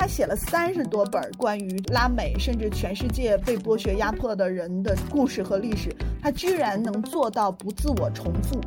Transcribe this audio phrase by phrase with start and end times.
[0.00, 8.58] 他写了三十多本关于拉美甚至全世界被剥削压迫的人的故事和历史，他居然能做到不自我重复。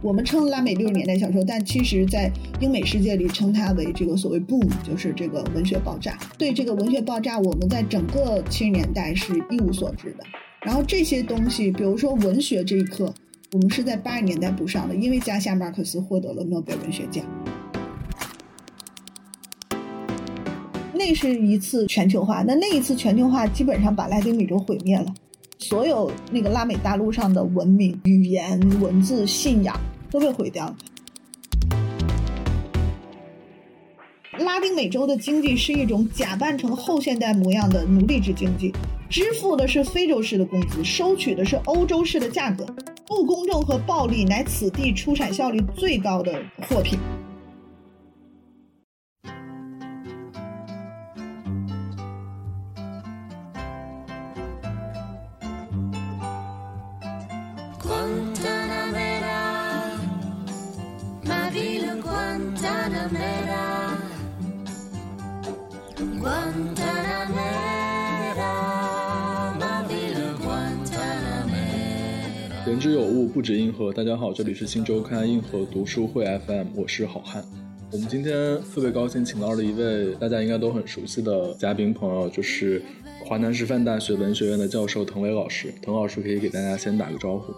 [0.00, 6.16] 我们称拉美六十年代小说，但其实，在英美世界里称它为这个所谓 boom，就是这个文学爆炸。
[6.38, 10.18] 对这个文学爆炸，我们在整个七十年代是一无所知的。
[10.64, 13.12] 然后这些东西，比如说文学这一课，
[13.50, 17.24] 我们是在八十年代补上的，因为加西亚马克思获得了诺贝尔文学奖。
[21.04, 25.06] 那是一次全球化，那那一次全球化基本上把拉丁美洲毁灭了，
[25.58, 29.76] 所有那个拉美大陆上的文明、语言、文字、信仰。
[30.12, 30.76] 都被毁掉了。
[34.38, 38.70] 拉丁美洲的经济是一种假扮成后现代模样的奴隶制经济，
[39.08, 42.66] 支付的是非洲式的工资，收取的是欧洲式的价格，
[43.06, 46.98] 不公正和暴力乃此地出产效率最高的货品。
[72.66, 73.90] 言之有物，不止硬核。
[73.92, 77.42] 大家好，这里是新周刊硬核读书会 FM，我是好汉。
[77.90, 82.82] 我们今天特别高兴，请到了一位大家应该都很熟悉的嘉宾朋友，就是
[83.24, 85.72] 华南师范大学文学院的教授滕伟老师。
[85.82, 87.54] 滕老师可以给大家先打个招呼。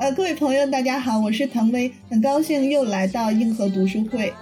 [0.00, 4.32] 呃，各位朋友，大家好，我是滕威，很高兴又来到硬核读书会。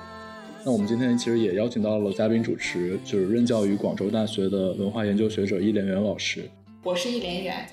[0.63, 6.43] 那我们今天其实也邀请到了嘉宾主持，就是任教于广州大学的文化研究学者易连元老师。
[6.83, 7.67] 我是易连元。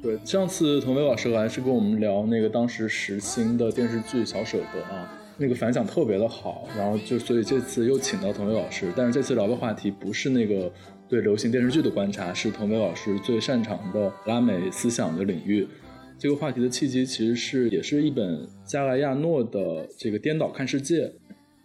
[0.00, 10.72] 对，上次滕威老师来是跟我们聊那个当时时兴的电视剧《小舍得》啊，那个反响特别的好，然后就所以这次又请到滕威老师，但是这次聊的话题不是那个
[11.08, 15.66] 对流行电视剧的观察，是童伟老师最擅长的拉美思想的领域。
[16.24, 21.02] 这个话题的契机其实是也是一本加莱亚诺的这个《颠倒看世界》。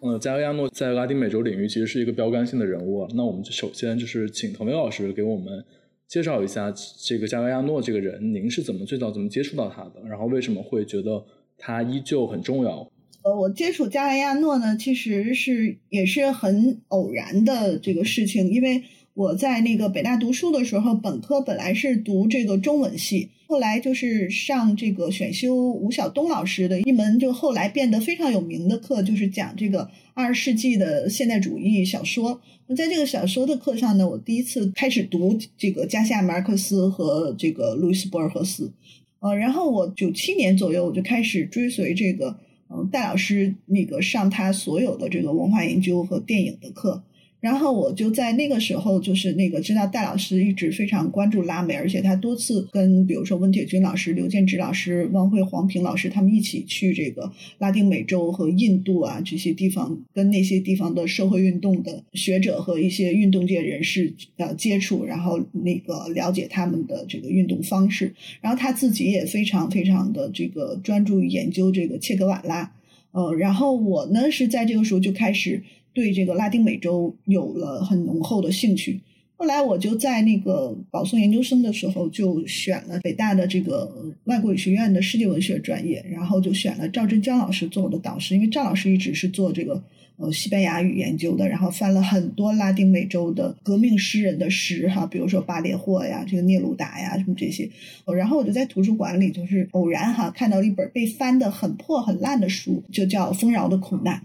[0.02, 3.08] 嗯，加莱亚诺在拉丁美洲领域其实是一个标杆性的人物。
[3.16, 5.64] 那我们就首先就是请童伟老师给我们。
[6.10, 6.74] 介绍一下
[7.08, 10.06] 这个加莱亚诺这个人，您是怎么最早怎么接触到他的？
[10.10, 11.24] 然后为什么会觉得
[11.58, 12.92] 他依旧很重要？
[13.24, 18.84] 呃，我接触加莱亚诺呢，其实是也是很偶然的这个事情，因为。
[19.20, 32.40] 我在那个北大读书的时候，本科本来是读这个中文系，后来就是上这个选修吴晓东老师的一门，就后来变得非常有名的课，就是讲这个二十世纪的现代主义小说。
[32.68, 38.72] 那在这个小说的课上呢，我第一次开始读这个加西亚马尔克斯和这个路易斯博尔赫斯，
[39.20, 47.04] 呃，然后我九七年左右我就开始追随这个嗯戴老师那个上他所有的这个文化研究和电影的课。
[47.42, 68.14] 然后我就在那个时候，就是那个知道戴老师一直非常关注拉美，而且他多次跟比如说温铁军老师、刘建直老师、汪慧、黄平老师他们一起去这个拉丁美洲和印度啊这些地方，跟那些地方的社会运动的学者和一些运动界人士呃接触，然后那个了解他们的这个运动方式。
[68.42, 72.70] 然后他自己也非常非常的这个专注于研究这个切格瓦拉，
[73.12, 75.64] 呃，然后我呢是在这个时候就开始。
[75.94, 79.00] 对这个拉丁美洲有了很浓厚的兴趣。
[79.36, 83.90] 后来我就在那个保送研究生的时候，就选了北大的这个
[84.26, 89.82] 外国语学院的世界文学专业，然后就选了赵振江老师做我的导师，因为赵老师一直是做这个
[90.18, 97.70] 呃西班牙语研究的，然后翻了很多拉丁美洲的革命诗人的诗哈，比如说巴列霍呀、这个聂鲁达呀什么这些。
[98.14, 104.18] 然后我就在图书馆里就是偶然哈看到一本被翻的很破很烂的书，就叫《丰饶的苦难》。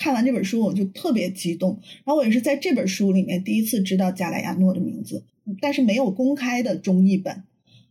[0.00, 1.78] 看完这本书，我就特别激动。
[2.04, 5.22] 然后我也是在这本书里面第一次知道加莱亚诺的名字，
[5.60, 7.42] 但是没有公开的中译本，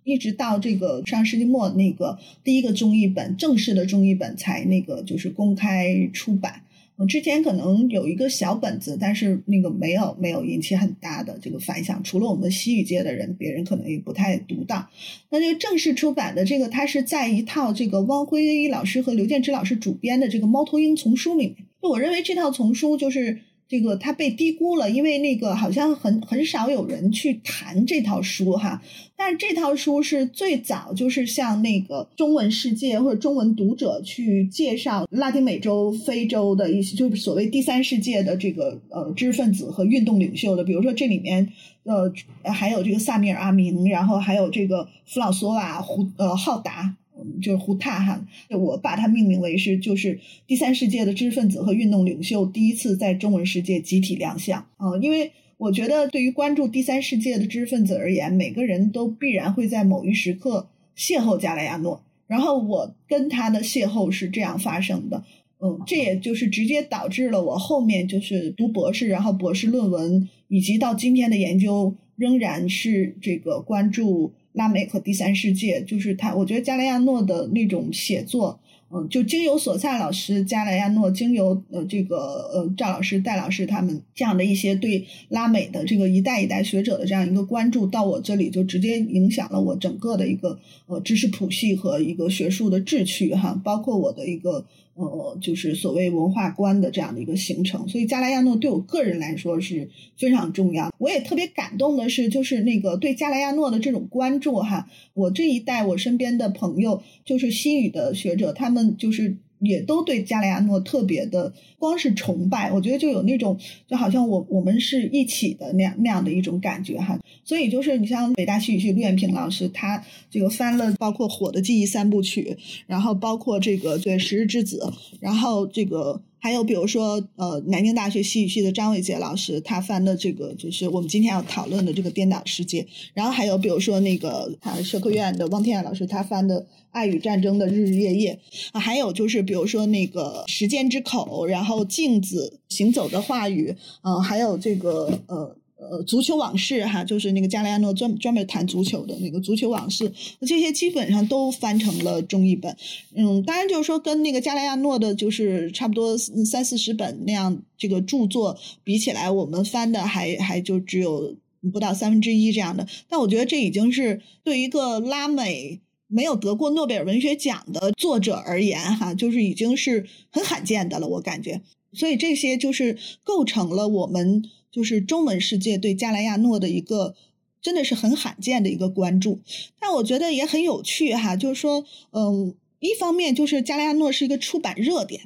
[0.04, 6.64] 一直到这个上世纪末那个第一个中译本正式的中译本才那个就是公开出版。
[7.08, 14.90] 之前可能有一个小本子，但是那个没有没有引起很大的这个反响，除了我们西语界的人，别人可能也不太读到。
[15.30, 21.69] 那这个正式出版的这个，它是在一套这个汪辉老师和刘建之老师主编的这个《猫头鹰》丛书里面。
[21.82, 28.82] 就我认为这套丛书就是这个它被低估了，因为那个好像很很少有人去谈这套书哈。
[29.16, 41.48] 但是这套书是最早就是向那个中文世界或者中文读者去介绍拉丁美洲、非洲的一些就是所谓第三世界的这个呃知识分子和运动领袖的，比如说这里面
[41.84, 42.12] 呃
[42.44, 46.96] 还有这个萨米尔阿明，然后还有这个弗朗索瓦胡呃浩达。
[47.42, 54.60] 就是胡塔哈，我把它命名为是就是第三世界的知识分子和运动领袖第一次在中文世界集体亮相。
[54.78, 60.68] 啊，因为我觉得对于关注第三世界的知识分子而言，每个人都必然会在某一时刻
[60.98, 65.24] 邂逅加莱亚诺，然后我跟他的邂逅是这样发生的，
[65.60, 74.34] 嗯，这也就是直接导致了我后面就是读博士，然后博士论文以及到今天的研究仍然是这个关注。
[74.54, 78.60] 拉美和第三世界，就是他，我觉得加莱亚诺的那种写作，
[78.92, 82.18] 嗯，就经由索萨老师、加莱亚诺，经由呃这个
[82.52, 94.66] 呃赵老师、戴老师他们这样的一些对拉美的这个一代一代学者的这样一个关注，到我这里就直接影响了我整个的一个呃知识谱系和一个学术的志趣哈，包括我的一个。
[95.00, 100.94] 呃，就是所谓文化观的这样的一个形成，所以加莱亚诺对我个人来说是非常重要。
[100.98, 109.38] 我也特别感动的是，就是那个对加莱亚诺的这种关注哈，我这一代我身边的朋友，就是西语的学者，他们就是。
[109.60, 113.58] 也都对加莱亚诺特别的，光是崇拜，我觉得就有那种，
[113.88, 117.20] 就好像我我们是一起的那样那样的一种感觉哈。
[117.44, 122.58] 所以就是你像北大戏剧系陆远平老师，他这个翻了包括《火的记忆》三部曲，
[122.88, 124.80] 然后包括这个对《十日之子》，
[125.20, 126.22] 然后这个。
[126.40, 132.88] 还有比如说，呃，南京大学戏剧系的张伟杰老师，他翻的这个就是我们今天要讨论的这个颠倒世界。
[133.14, 138.40] 然后还有比如说那个啊社科院的汪天爱老师，他翻的《爱与战争的日日夜夜》。
[138.72, 143.72] 啊，还有就是比如说那个《时间之口》，然后《镜子》《行走的话语》，
[144.04, 145.56] 嗯，还有这个呃。
[145.80, 150.12] 呃，足球往事哈，就是那个加莱亚诺专专门谈足球的那个足球往事，
[150.42, 152.76] 这些基本上都翻成了中译本。
[153.16, 161.34] 嗯，当然就是说跟那个加莱亚诺的，就是差不多三四十本那样这个著作比起来，我们翻的还还就只有
[161.72, 162.86] 不到三分之一这样的。
[163.08, 171.62] 但我觉得这已经是对一个拉美没有得过诺贝尔文学奖的作者而言哈，就是已经是很罕见的了，我感觉。
[171.94, 174.44] 所以这些就是构成了我们。
[174.72, 177.16] 就是中文世界对加莱亚诺的一个
[177.62, 179.40] 真的是很罕见的一个关注，
[179.80, 181.36] 但我觉得也很有趣哈。
[181.36, 185.24] 就是说，嗯，一方面就是加莱亚诺是一个出版热点，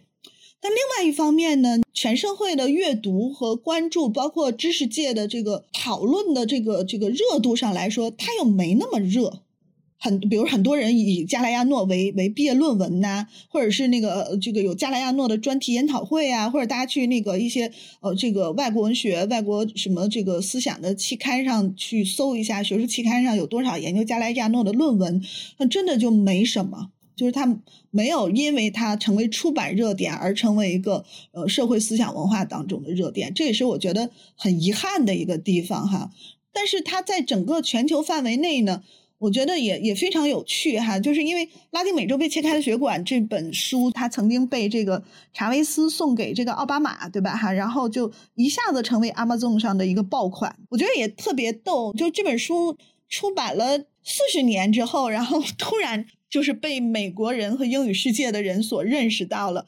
[0.59, 9.42] 但另外一方面呢，全社会的阅读和关注，包括知识界的这个讨论的这个这个热度上来说，它又没那么热。
[10.03, 17.71] 很，比如很多人以加莱亚诺为为毕业论文呐，或者是那个这个有加莱亚诺的专题研讨会啊，或者大家去那个一些
[18.01, 25.23] 呃这个外国文学、外国什么这个思想的期刊上去搜一下，学术期刊上有多少研究加莱亚诺的论文，
[25.57, 36.11] 那真的就没什么，就是他没有因为他成为出版热点而成为一个呃社会思想文化当中的热点，这也是我觉得很遗憾的一个地方哈。
[36.51, 38.83] 但是它在整个全球范围内呢。
[39.23, 47.33] 我觉得也也非常有趣哈，就是因为《拉丁美洲被切开的血管》这本书，它曾经被这个查韦斯送给这个奥巴马，对吧？
[47.33, 50.53] 哈，然后就一下子成为 Amazon 上的一个爆款。
[50.69, 52.77] 我觉得也特别逗，就这本书
[53.07, 59.65] 出版了四十年之后，然后 突然就是被美国人和英语世界的人所认识到了，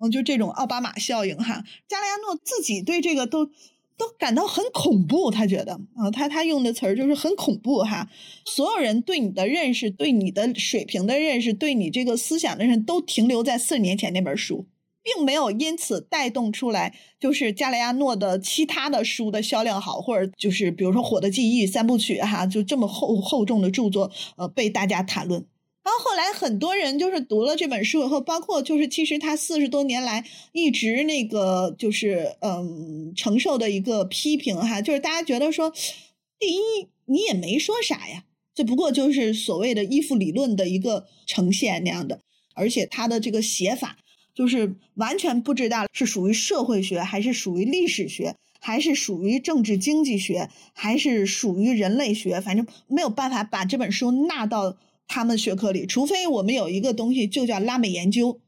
[0.00, 1.62] 嗯，就这种奥巴马效应哈。
[1.86, 3.50] 加利亚诺自己对这个都。
[3.98, 8.08] 都感到很恐怖，他觉得啊，他他用的词儿就是很恐怖哈。
[8.44, 14.66] 所有人对你的认识、对你的水平的认识、对你这个思想的认识，都停留在四十年前那本书，
[15.02, 25.46] 并没有因此带动出来，就是加雷亚诺的其他的书的销量好，或者就是比如说《火的记忆》三部曲哈，就这么厚厚重的著作，呃，被大家谈论。
[25.86, 35.72] 然后后来很多人就是读了这本书以后，包括就是其实他四十多年来一直那个就是嗯承受的一个批评哈，就是大家觉得说，
[36.40, 42.18] 第一你也没说啥呀，这不过就是所谓的依附理论的一个呈现那样的，
[42.56, 43.96] 而且他的这个写法
[44.34, 54.76] 就是完全不知道是属于社会学还是属于历史学，还是属于政治经济学，还是属于人类学，反正没有办法把这本书纳到。
[55.08, 58.40] 他们学科里，除非我们有一个东西就叫拉美研究，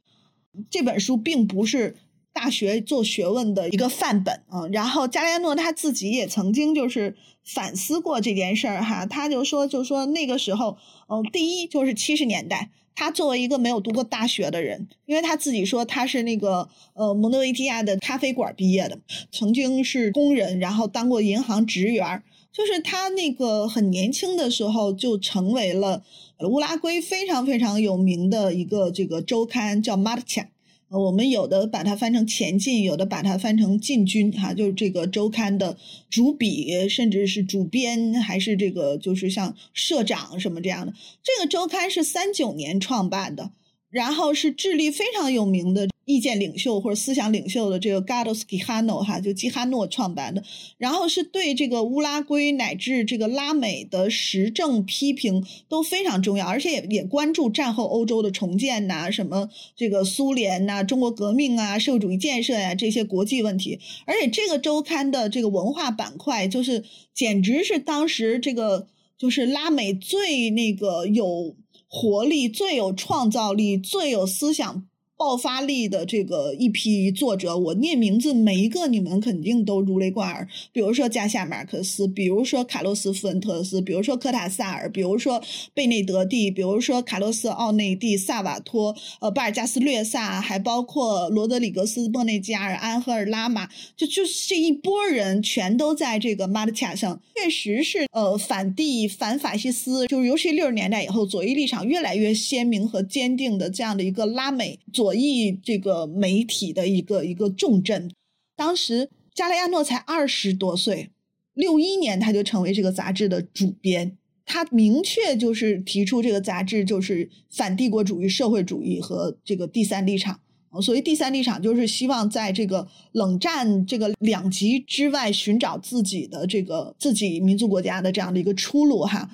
[0.69, 1.97] 这本书并不是
[2.33, 4.67] 大学做学问的一个范本啊。
[4.73, 10.77] 然后加列诺他自己也曾经就是反思过这件事儿哈，他就说就说那个时候，
[11.09, 18.99] 嗯，第一就是七十年代，他作为一个没有读过大学的人，因为他自己说他是那个呃蒙德维提亚的咖啡馆毕业的，
[19.31, 22.23] 曾经是工人，然后当过银行职员。
[22.59, 26.03] 就是他那个很年轻的时候就成为了
[26.41, 30.49] 乌拉圭非常非常有名的一个这个周刊叫《马特 a
[30.89, 35.77] 呃，我们有的把它翻成前进，有的把它翻成进军，哈，就是这个周刊的
[36.11, 40.93] 主笔，甚至是主编，还是这个就是像社长什么这样的。
[41.23, 43.53] 这个周刊是三九年创办的。
[43.91, 50.43] 然后是智利非常有名的意见领袖或者思想领袖的这个 Gados Quijano 哈，就基哈诺创办的。
[50.79, 63.79] 然后是对这个乌拉圭乃至这个拉美的时政批评都非常重要，而且也也关注战后欧洲的重建呐，什么这个苏联呐、中国革命啊、社会主义建设呀这些国际问题。
[64.07, 66.83] 而且这个周刊的这个文化板块，就是
[67.15, 68.89] 简直是当时这个
[69.19, 71.55] 就是拉美最那个有。
[71.91, 74.87] 活力最有创造力、最有思想
[75.19, 80.47] 爆发力的这个一批作者，我念名字每一个你们肯定都如雷贯耳。
[80.73, 85.43] 比如说加夏马克斯，比如说卡洛斯·福恩特斯，比如说科塔萨尔，比如说
[85.75, 97.21] 贝内德蒂，比如说卡洛斯·奥内蒂、萨瓦托、呃巴尔加斯略萨，还包括罗德里格斯·莫内加尔、安赫尔拉玛，就就这一波人全都在这个马德卡上。
[97.35, 108.11] 确实是，呃，反帝、反法西斯，就是尤其六十年代以后，左翼立场越来越鲜明和坚定的这样的一个拉美左左翼这个媒体的一个一个重镇。
[108.55, 111.09] 当时加雷亚诺才二十多岁，
[111.55, 120.41] 六一年他就成为这个杂志的主编，他明确就是提出这个杂志就是反帝国主义、社会主义和这个第三立场。
[120.83, 129.31] 所谓第三立场，就是希望在这个冷战这个两极之外寻找自己的这个自己民族国家的这样的一个出路哈。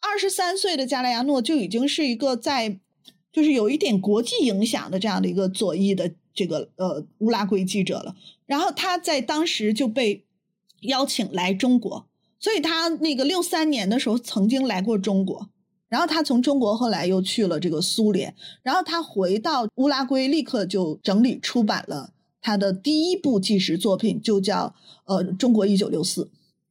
[0.00, 2.78] 二十三岁的加莱亚诺就已经是一个在
[3.32, 8.14] 就是有一点国际影响的这样的一个左翼的这个呃乌拉圭记者了。
[8.46, 10.24] 然后他在当时就被
[10.82, 12.06] 邀请来中国，
[12.38, 15.48] 所以他那个六三年的时候曾经来过中国。
[15.88, 24.74] 然后他从中国后来又去了这个苏联，然后他回到乌拉圭，立刻就整理出版了他的第一部纪实作品，就叫
[25.04, 26.24] 呃《中国一九六四》。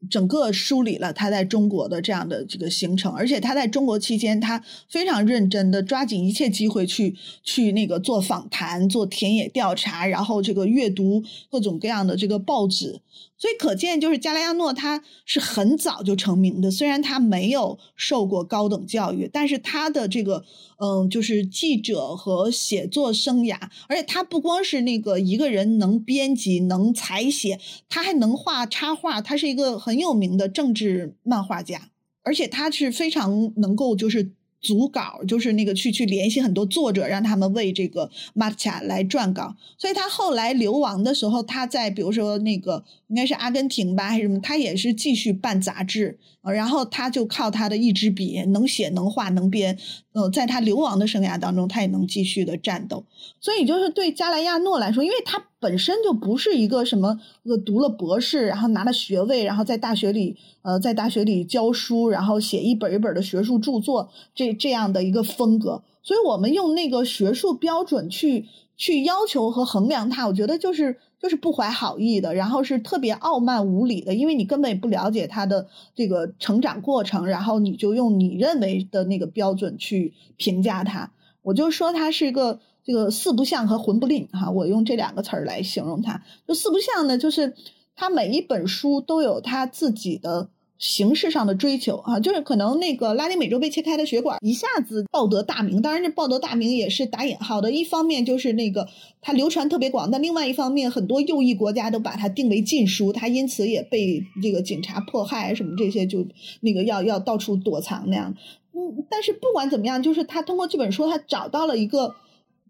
[0.10, 13.02] 整个梳理了他在中国的这样的这个行程，而且他在中国期间，他非常认真的抓紧一切机会去去那个做访谈、做田野调查，然后这个阅读各种各样的这个报纸。
[13.38, 16.70] 所以可见，就是加莱亚诺他是很早就成名的。
[16.70, 20.44] 虽然他没有受过高等教育，但是他的这个
[20.78, 29.22] 嗯，就是记者和写作生涯，而且他不光是那个一个人能编辑、能采写，他还能画插画。
[29.22, 31.90] 他是一个很有名的政治漫画家，
[32.24, 34.34] 而且他是非常能够就是。
[34.62, 39.56] 组稿就是那个去去联系很多作者，让他们为这个马特卡来撰稿。
[39.78, 46.20] 所以他后来流亡的时候，他在比如说那个应该是阿根廷吧，还是什么，他也是继续办杂志。
[46.42, 49.78] 呃然后他就靠他的一支笔，能写能画能编。
[50.14, 53.06] 呃，在他流亡的生涯当中，他也能继续的战斗。
[53.40, 65.84] 所以就是对加莱亚诺来说，因为他本身就不是一个什么呃读了博士，然后拿了学位，然后在大学里呃在大学里教书，然后写一本一本的学术著作这这样的一个风格。
[66.04, 81.12] 所以我们用那个学术标准去去要求和衡量他，我觉得就是就是不怀好意的，然后是特别傲慢无礼的，因为你根本不了解他的这个成长过程，然后你就用你认为的那个标准去评价他。
[81.44, 86.24] 我就说他是一个这个四不像和魂不吝哈，我用这两个词儿来形容他。
[86.48, 87.54] 就四不像呢，就是
[87.96, 90.50] 他每一本书都有他自己的
[90.82, 98.88] 形式上的追求啊，就是可能那个拉丁美洲被切开的血管一下子报得大名，当然这报得大名也是打引号的，一方面就是那个
[99.22, 106.26] 它流传特别广，但另外一方面很多右翼国家都把它定为禁书，他因此也被这个警察迫害什么这些，就
[106.62, 108.36] 那个要要到处躲藏那样。
[108.74, 112.16] 嗯，但是不管怎么样，就是他通过这本书，他找到了一个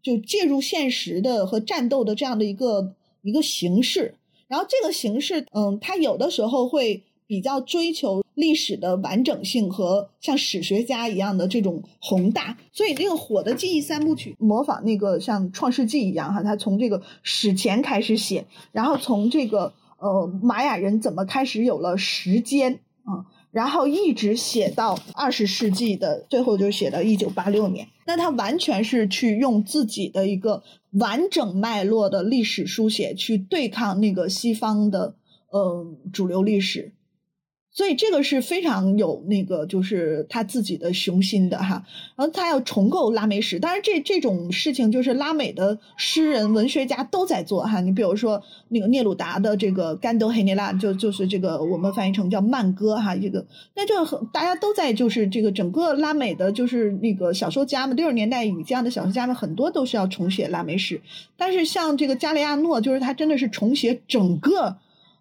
[0.03, 4.15] 就介入现实的和战斗的这样的一个一个形式。
[4.49, 12.57] 然后这个形式，嗯，他有的时候会比较追求历史的完整性和像史学家一样的这种宏大。
[12.73, 23.23] 所以这个《火的记忆》三部曲模仿那个像《创世纪》一样哈，他从这个史前开始写，然后从这个呃玛雅人怎么开始有了时间啊。
[23.51, 27.87] 然后一直写到二十世纪的最后，就写到一九八六年。
[28.05, 35.15] 那他完全是去用自己的一个完整脉络的历史书写去对抗那个西方的
[35.49, 36.91] 呃主流历史。
[37.73, 41.81] 所以这个是非常有那个，就是他自己的雄心的哈。
[42.17, 47.79] 然后他要重构拉美史，当然这这种事情就是拉美的诗人、文学家都在做哈。
[47.79, 60.99] 你比如说那个聂鲁达的这个《甘德黑涅拉》，就就是这个我们翻译成叫慢歌哈，这个那就大家都在就是这个整个拉美的，就是那个小说家们，六十年代以这样的小说家们很多都是要重写拉美史。
[61.37, 64.75] 但是像这个加利亚诺，就是他真的是重写整个，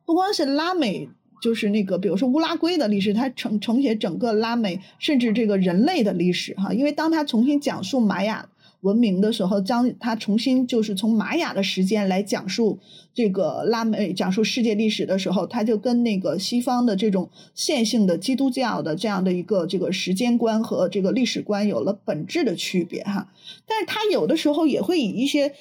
[0.04, 1.09] 不光是拉美。
[1.40, 8.49] 就是那个，比如说乌拉圭的历史，它承承写整个拉美，甚至这个人类的历史，哈，因为当他重新讲述玛雅。
[8.81, 12.79] 文明的时候，将他重新就是从玛雅的时间来讲述
[13.13, 23.31] 这个拉美，讲述世界历史的时候，他就跟那个西方的这种线性的基督教的这样的一个这个时间观和这个历史观有了本质的区别哈。
[23.67, 25.53] 但是他有的时候也会以一些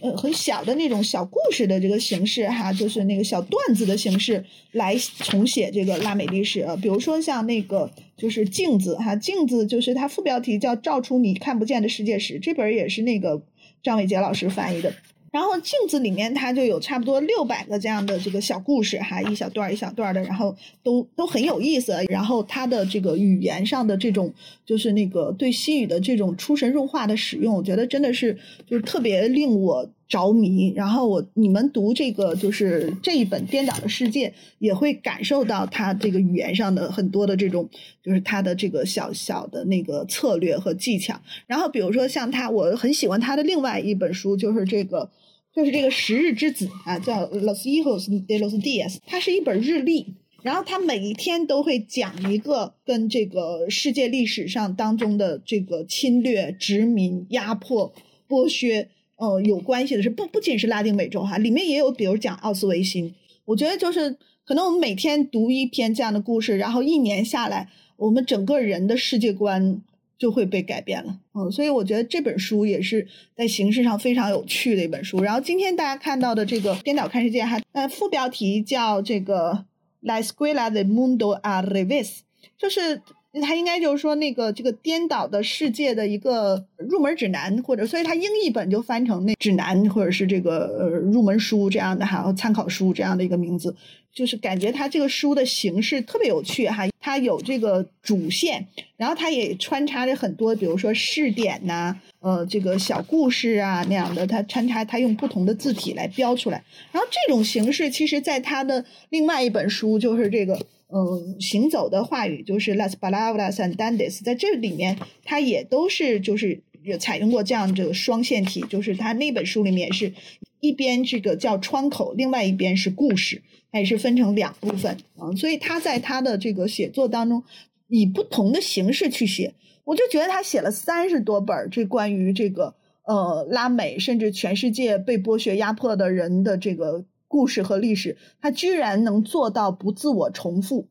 [0.00, 4.42] 呃很小的那种小故事的这个形式哈，就是那个小段子的形式
[4.72, 7.90] 来重写这个拉美历史，比如说像那个。
[8.16, 13.42] 就是镜子哈，镜子就是它副标题叫“照出你看不见的世界史”，这本也是那个
[13.82, 14.92] 张伟杰老师翻译的。
[15.32, 20.54] 然后镜子里面它就有差不多六百个这样的这个小故事哈，一小段一小段的，然后
[20.84, 21.92] 都都很有意思。
[22.08, 24.32] 然后它的这个语言上的这种，
[24.64, 29.90] 就是那个对西语的这种出神入化的使用，我觉得真的是就是特别令我。
[30.06, 37.68] 着迷，然后我你们读这个就是这一本《颠倒的世界》，也会感受到他这个语言上的很多的这种，
[38.02, 41.18] 就是他的这个小小的那个策略和技巧。
[41.46, 45.10] 然后比如说像他，我很喜欢他的另外一本书，就是这个
[45.54, 57.94] 就是这个《十日之子》啊，叫《Los Hijos de los Dias》，它是一本日历，然后他每一天都会讲一个跟这个世界历史上当中的这个侵略、殖民、压迫、
[58.28, 58.88] 剥削。
[59.24, 63.14] 呃，有关系的是不不仅是拉丁美洲哈，里面也有，比如讲奥斯维辛。
[63.46, 64.14] 我觉得就是
[64.44, 69.80] 可能我们每天读一篇这样的故事，然后一年下来，我们整个人的世界观
[70.18, 71.18] 就会被改变了。
[71.32, 75.22] 嗯，所以我觉得这本书也是在形式上非常有趣的一本书。
[75.22, 79.64] 然后今天大家看到的这个颠倒看世界哈，呃，副标题叫这个
[80.00, 82.18] La Escuela de Mundo a Revés，
[82.58, 83.00] 就是。
[83.42, 93.74] 它应该就是说那个这个颠倒的世界的一个入门指南，或者所以它英译本就翻成那指南或者是这个呃入门书这样的哈，参考书这样的一个名字，
[94.12, 98.64] 就是感觉它这个书的形式特别有趣哈，它有这个主线，
[98.96, 110.56] 然后它也穿插着很多，比如说试点呐，呃这个小故事啊那样的，它穿插它用不同的字体来标出来，然后这种形式其实在它的另外一本书就是这个。
[110.96, 116.62] 嗯，行走的话语就是 las palabras andantes，在这里面它也都是就是
[117.00, 120.12] 采用过这样这个双线体，就是它那本书里面是
[120.60, 125.34] 一边这个叫窗口，另外一边是故事，它也是分成两部分啊。
[125.34, 127.42] 所以他在他的这个写作当中
[127.88, 129.52] 以不同的形式去写，
[129.82, 132.72] 我就觉得他写了三十多本这关于这个
[133.04, 137.04] 呃拉美甚至全世界被剥削压迫的人的这个。
[137.34, 140.86] 故事和历史，他居然能做到不自我重复，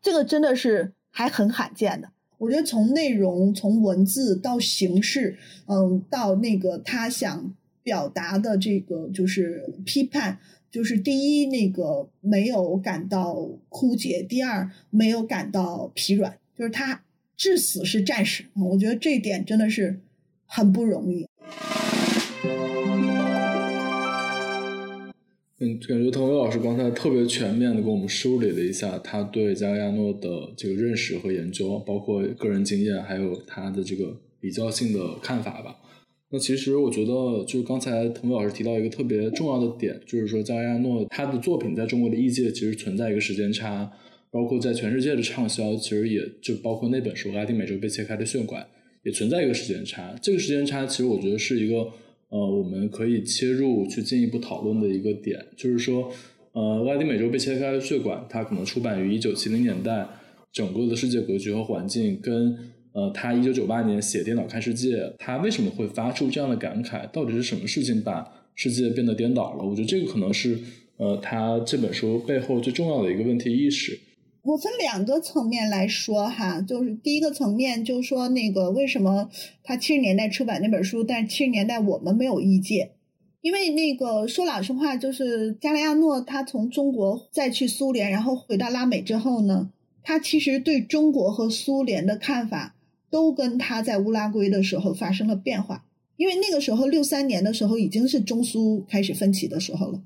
[0.00, 2.08] 这个真的是还很罕见的。
[2.38, 5.36] 我觉得从内容、从文字到形式，
[5.66, 10.38] 嗯，到那个他想表达的这个就是批判，
[10.70, 17.02] 就是第一那个没有感到枯竭，第二没有感到疲软，就是他
[17.36, 18.46] 至死是战士。
[18.54, 20.00] 我觉得这一点真的是
[20.46, 21.28] 很不容易。
[25.58, 35.74] 嗯，感觉滕伟老师刚才特别全面的给我们梳理了一下他对加利亚诺的这个认识和研究，包括个人经验，还有他的这个比较性的看法吧。
[36.28, 43.90] 那其实我觉得，就刚才滕伟老师提到一个特别重要的点，就是说加利亚诺他的作品在中国的译界其实存在一个时间差，
[44.30, 48.62] 包括在全世界的畅销，其实也就包括那本书《拉丁美洲被切开的血管》
[49.04, 50.14] 也存在一个时间差。
[50.20, 51.88] 这个时间差其实我觉得是一个。
[52.28, 56.10] 呃，我们可以切入去进一步讨论的一个点，就是说，
[56.52, 60.06] 呃，拉丁美洲被切开的血管，它可能出版于一九七零年代，
[60.52, 62.56] 整个的世界格局和环境跟
[62.92, 67.06] 呃，他一九九八年写《颠倒看世界》，他为什么会发出这样的感慨？
[67.10, 69.64] 到底是什么事情把世界变得颠倒了？
[69.64, 70.58] 我觉得这个可能是
[70.96, 73.98] 呃，他这本书背后最重要的一个问题意识。
[74.46, 79.28] 我分两个层面来说哈，就是第一个层面，就是说那个为什么
[79.64, 82.92] 他七十年代出版那本书，但是七十年代我们没有意见，
[83.40, 89.72] 因为那个说老实话，就是加利亚诺他从中国再去苏联，然后回到拉美之后呢，
[90.04, 92.76] 他其实对中国和苏联的看法
[93.10, 95.84] 都跟他在乌拉圭的时候发生了变化，
[96.16, 100.00] 因为那个时候六三年的时候已经是中苏开始分歧的时候了。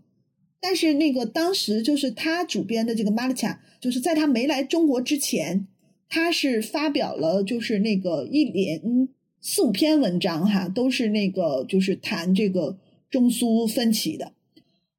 [0.61, 5.67] 但是那个当时就是他主编的这个《马利卡》，就是在他没来中国之前，
[6.09, 9.09] 他是发表了就是那个一连
[9.41, 12.77] 四五篇文章哈，都是那个就是谈这个
[13.11, 14.33] 中苏分歧的。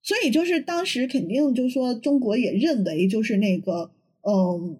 [0.02, 4.80] 所以就是当时肯定就是说中国也认为就是那个嗯，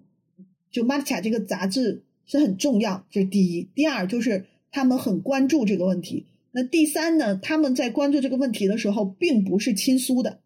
[0.72, 3.68] 就《马利卡》这个杂志是很重要，这是第一。
[3.72, 6.26] 第二就是他们很关注这个问题。
[6.50, 10.40] 那第三呢，他们在关注这个问题的时候，并不是亲苏的。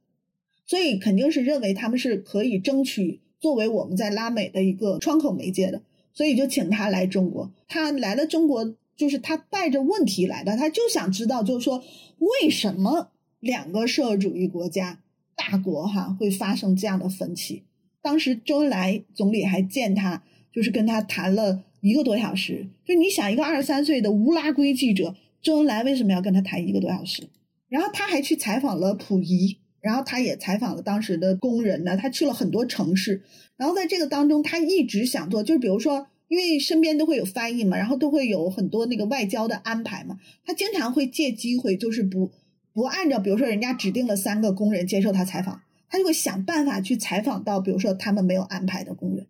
[0.67, 5.81] 所以肯定是认为他们是可以争取作为我们在拉美的一个窗口媒介的，
[6.13, 7.53] 所以就请他来中国。
[7.69, 11.83] 他来了中国，就是他带着问题来的，他就想知道，就是说
[12.19, 15.01] 为什么两个社会主义国家
[15.37, 17.63] 大国哈会发生这样的分歧。
[18.03, 22.67] 当时周恩来总理还见他，就是跟他谈了一个多小时。
[22.85, 27.29] 就你想，一个二十三岁的乌拉圭记者，周恩来为什么要跟他谈一个多小时？
[27.69, 29.59] 然后他还去采访了溥仪。
[29.81, 33.23] 然后他也采访了当时的工人呢，他去了很多城市。
[33.57, 40.19] 然后在这个当中，他一直想做，就是比如说，因为身边都会有翻译嘛，然后都会有很多那个外交的安排嘛。
[40.45, 42.31] 他经常会借机会，就是不
[42.73, 49.27] 不按照，比如说人家指定了三个工人接受他采访，他就会想办法去采访到，比如说他们没有安排的工人。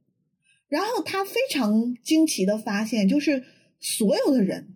[0.68, 3.44] 然后他非常惊奇的发现，就是
[3.78, 4.75] 所有的人。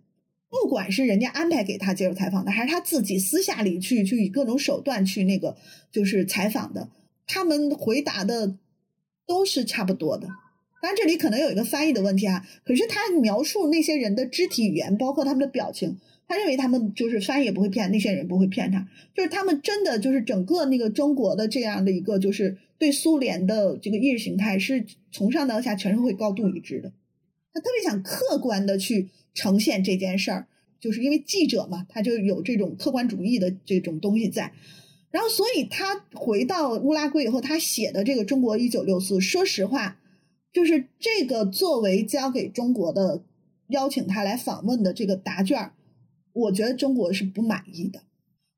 [0.51, 5.55] 不管是人家安排给他接受采访的，还是他自己私下里去去以各种手段去那个
[5.93, 6.89] 就是采访的，
[7.25, 8.57] 他们回答的
[9.25, 10.27] 都是差不多的。
[10.81, 18.85] 当然这里可能有一个翻译的问题啊，可是他描述那些人的肢体语言，包括他们的表情，他认为他们就是翻译也不会骗那些人，不会骗他，
[19.15, 26.91] 就是他们真的就是整个那个中国的这样的一个就是对苏联的这个意识形态是从上到下全是会高度一致的。
[27.53, 29.07] 他特别想客观的去。
[29.33, 30.47] 呈现这件事儿，
[30.79, 34.53] 就是因为记者嘛，他就有这种客观主义的这种东西在，
[35.09, 39.99] 然后所以他回到乌拉圭以后，他写的这个《中国一九六四》，说实话，
[40.51, 43.23] 就是这个作为交给中国的
[43.67, 45.71] 邀请他来访问的这个答卷，
[46.33, 48.03] 我觉得中国是不满意的。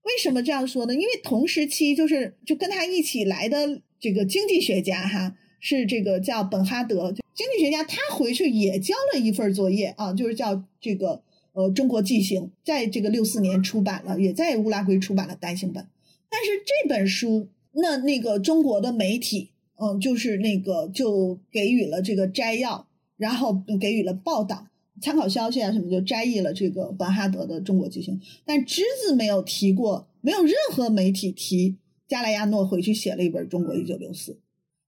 [0.03, 0.93] 为什么这样说呢？
[0.93, 5.35] 因为同时期就是就跟他一起来的这个经济学家哈。
[5.65, 11.21] 是这个叫本哈德经济学家，他回去也交了一份作业啊，就是叫这个
[11.53, 15.87] 呃《中国纪行》，在这个六四年出版了，也在乌拉圭出版了单行本。
[16.29, 24.67] 但是这本书，那那个中国的媒体，嗯，就是那个就给予了这个摘要，然后给予了报道、
[25.01, 34.33] 参考消息啊什么，就摘译了这个本哈德的《中国纪行》，但只字没有提过，没有任何媒体提加莱亚诺回去写了一本《中国一九六四》。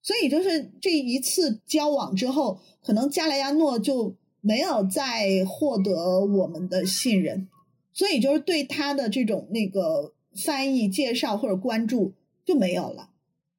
[0.05, 7.47] 所以就是这一次交往之后，可能加莱亚诺就没有再获得我们的信任，
[7.91, 12.13] 所以就是对他的这种那个翻译介绍或者关注
[12.45, 13.09] 就没有了。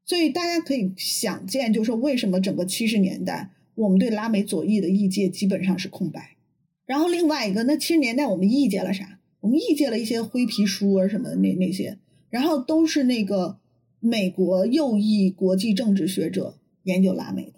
[0.04, 6.37] 所以大家可以想见，就是说为什么整个七十年代我们对拉美左翼的译介基本上是空白。
[6.85, 9.18] 然后另外一个，那七十年代我们译介了啥？
[9.40, 11.98] 我们译介了一些灰皮书啊什么那那些，
[12.30, 13.59] 然后都是那个。
[14.00, 17.54] 美国右翼国际政治学者研究拉美的，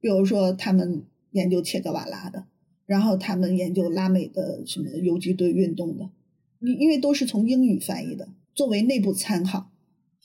[0.00, 2.44] 比如说他们研究切格瓦拉的，
[2.86, 6.10] 然后他们研究拉美的什么游击队运动的，
[6.60, 9.70] 因因为都是从英语翻译的，作为内部参考。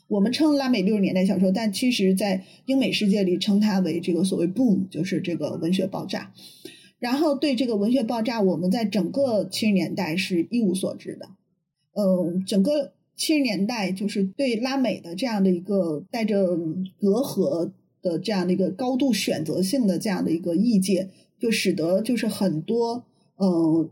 [0.08, 6.34] 我们称拉美六十年代小说，但其实在英美世界里称它为这个所谓 boom，就是这个文学爆炸。
[7.00, 11.30] 然后对这个文学爆炸，我们在整个七十年代是一无所知的。
[11.94, 12.94] 嗯，整个。
[13.18, 16.56] 七十年代就是对拉美的这样的一个带着
[17.00, 23.04] 隔阂的这样的一个高度选择性的这样的一个意见，就使得就是很多
[23.38, 23.90] 嗯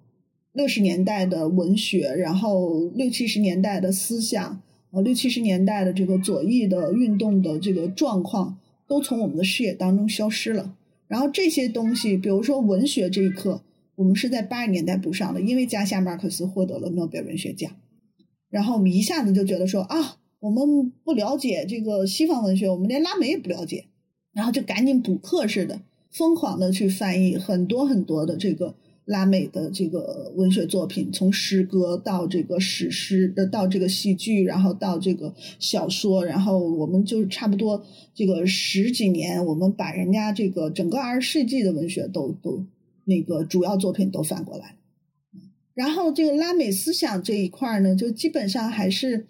[0.54, 4.62] 六十年代的文学，然后六七十年代的思想，
[4.92, 8.58] 呃六七十年代的这个左翼的运动的这个状况，
[8.88, 10.76] 都从我们的视野当中消失了。
[11.08, 13.64] 然后这些东西，比如说文学这一课，
[13.96, 17.72] 我们是在八十年代补上的，因为加夏马克斯获得了诺贝尔文学奖。
[18.56, 23.84] 然后我们一下子就觉得说啊，我们不了解这个西方文学，我们连拉美也不了解，
[24.32, 42.64] 然后就赶紧补课似的，疯狂的去翻译很多很多的这个拉美的这个文学作品，从诗歌到这个史诗，呃，到这个戏剧，然后到这个小说，然后我们就差不多这个十几年，我们把人家这个整个二十世纪的文学都都
[43.04, 44.76] 那个主要作品都翻过来了。
[45.76, 49.28] 然后这个拉美思想这一块呢，就基本上还是，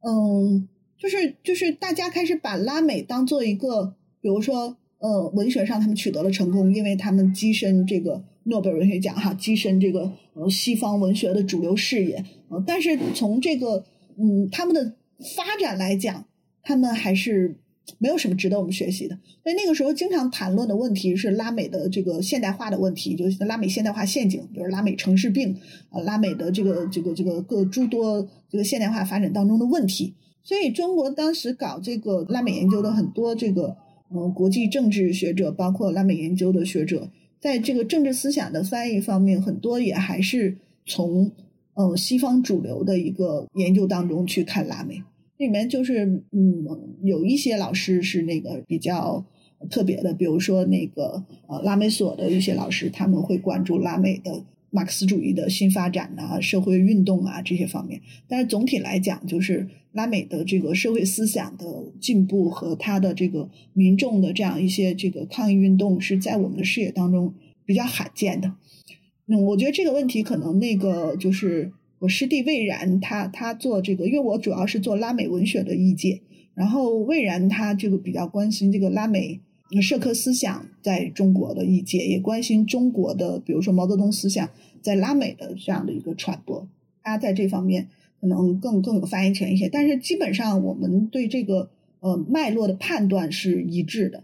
[0.00, 12.24] 嗯，就是就是大家开始把拉美当做一个，比如说，呃，文学上他们取得了成功，因为他们跻身这个诺贝尔文学奖哈，跻身这个呃西方文学的主流视野。
[12.48, 13.84] 呃，但是从这个
[14.16, 14.94] 嗯他们的
[15.36, 16.26] 发展来讲，
[16.62, 17.56] 他们还是
[17.98, 19.18] 没有什么值得我们学习的。
[19.42, 25.56] 所以那个时候经常谈论的问题是拉美的这个现代化的问题，就是拉美现代化陷阱，比如拉美城市病，
[25.90, 30.14] 呃，拉美的这个这个这个各诸多这个现代化发展当中的问题。
[30.42, 33.76] 所以中国当时搞这个拉美研究的很多这个
[34.14, 41.32] 嗯国际政治学者，包括拉美研究的学者，在这个政治思想的翻译方面，很多也还是从
[41.74, 45.02] 嗯西方主流的一个研究当中去看拉美。
[45.38, 46.64] 里面就是嗯
[47.02, 49.24] 有一些老师是那个比较
[49.70, 54.44] 特别的，比如说那个呃拉美所的一些老师，他们会关注拉美的。
[54.68, 61.64] 马克思主义的新发展啊，社会运动啊这些方面，但是总体来讲，就是拉美的这个社会思想的
[61.98, 67.32] 进步和他的这个民众的这样一些这个抗议运动，是在我们的视野当中
[67.64, 68.52] 比较罕见的。
[69.28, 76.20] 嗯，我觉得这个问题可能那个就是我师弟魏然，他他做这个，因为我主要是做拉美文学的译介，
[76.54, 79.40] 然后魏然他这个比较关心这个拉美。
[79.82, 84.48] 社科思想在中国的译介也关心中国的，比如说毛泽东思想
[84.80, 86.68] 在拉美的这样的一个传播，
[87.02, 87.88] 他在这方面
[88.20, 89.68] 可能更更有发言权一些。
[89.68, 94.22] 但是基本上我们对这个呃脉络的判断是一致的。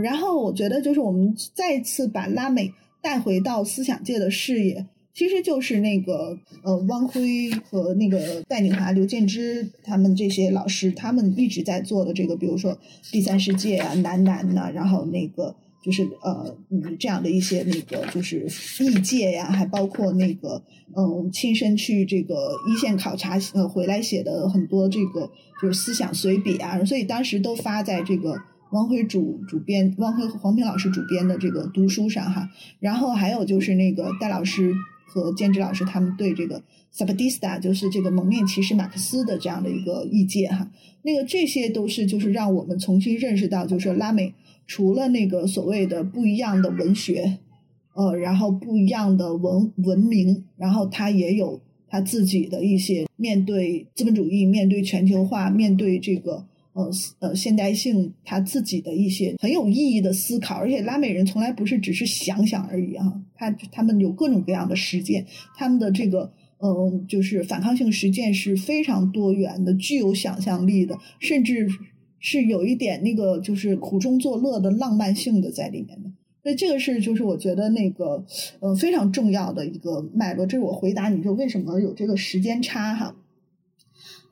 [0.00, 4.86] 然后我觉得就是我们再次把拉美带回到思想界的视野。
[5.14, 12.76] 其实就是那个呃，汪辉和那个戴锦华、刘建之他们这些老师，他们一直在做的这个，比如说
[13.12, 18.48] 第三世界啊、南南呐，然后那个就是呃嗯这样的一些那个就是
[18.80, 20.60] 异界呀，还包括那个
[20.96, 25.30] 嗯亲身去这个一线考察呃回来写的很多这个
[25.62, 28.36] 就是思想随笔啊，所以当时都发在这个
[28.72, 32.48] 汪辉主主编、汪辉和黄平老师主编的这个读书上哈。
[32.80, 34.74] 然后还有就是那个戴老师。
[35.06, 40.70] 和兼职老师他们对这个萨巴蒂斯塔，就是这个蒙面骑士马克思的这样的一个意见哈，
[41.02, 44.34] 那个这些都是就是让我们重新认识到，就是拉美
[44.66, 47.38] 除了那个所谓的不一样的文学，
[47.94, 56.46] 呃，然后不一样的文文明，然后它也有它自己的一些面对资本主义、面对全球化、面对这个。
[56.74, 65.24] 呃呃，现代性他自己的一些很有意义的思考，而且拉美人从来不是只是想想而已啊，他他们有各种各样的实践，
[65.56, 71.68] 他们的这个嗯，就是反抗性实践是非常多元的，具有想象力的，甚至
[72.18, 76.10] 是有一点那个就是苦中作乐的浪漫性的在里面的。
[76.42, 78.22] 所以这个是就是我觉得那个
[78.60, 80.44] 呃非常重要的一个脉络。
[80.44, 83.14] 这是我回答你就为什么有这个时间差哈。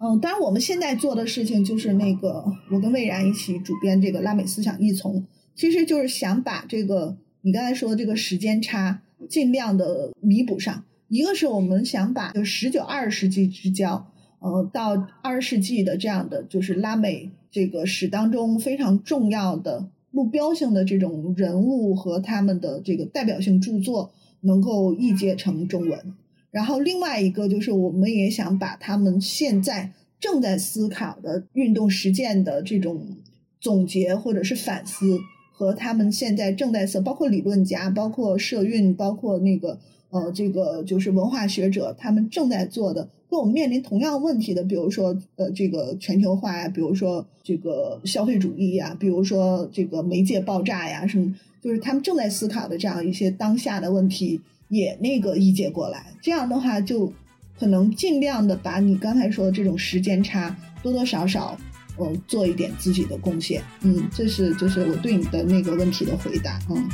[0.05, 10.83] 嗯，当然，我们现在做的事情就是那个，我跟魏然一起主编这个拉美思想译丛，其实就是想把这个你刚才说的这个时间差尽量的弥补上。
[11.07, 14.05] 一个是我们想把就十九二十世纪之交，
[14.41, 24.11] 呃，到二十世纪的这样的就是拉美这个史当中非常重要的路标性的这种人物和他们的这个代表性著作
[24.41, 26.15] 能够译介成中文。
[26.53, 33.17] 然后另外一个就是，我们也想把他们现在正在思考的运动实践的这种
[33.59, 35.19] 总结或者是反思，
[35.51, 39.79] 和他们现在正在做，包括理论家、包括社运、包括那个
[40.11, 54.39] 呃这个就是文化学者，他们正在做的，跟我们面临同样问题的，比如说呃这个全球化呀，比如说这个消费主义呀，比如说这个媒介爆炸呀，什么，就是他们正在思考的这样一些当下的问题。
[54.73, 57.13] 也那个理解过来，这样的话就
[57.59, 61.59] 可能尽量的把你刚才说的这种时间差多多少少，
[61.99, 63.63] 嗯，做一点自己的贡献。
[63.83, 66.59] 嗯，这是就是我对你的那个问题的回答。
[66.71, 66.89] 嗯。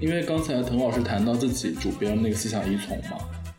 [0.00, 3.18] 因为刚才滕老师谈到自己主编那个思想依从嘛。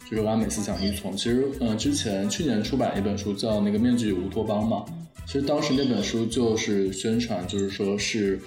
[0.10, 4.86] 就是拉美思想依从，其实，嗯，之前去年出版一本书叫那个《面具与乌托邦》嘛，
[5.26, 8.40] 其实当时那本书就是宣传，就是说是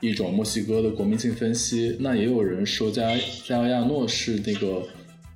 [0.00, 1.96] 一种墨西哥的国民性分析。
[1.98, 3.10] 那也有人说加
[3.44, 4.82] 加亚诺是那个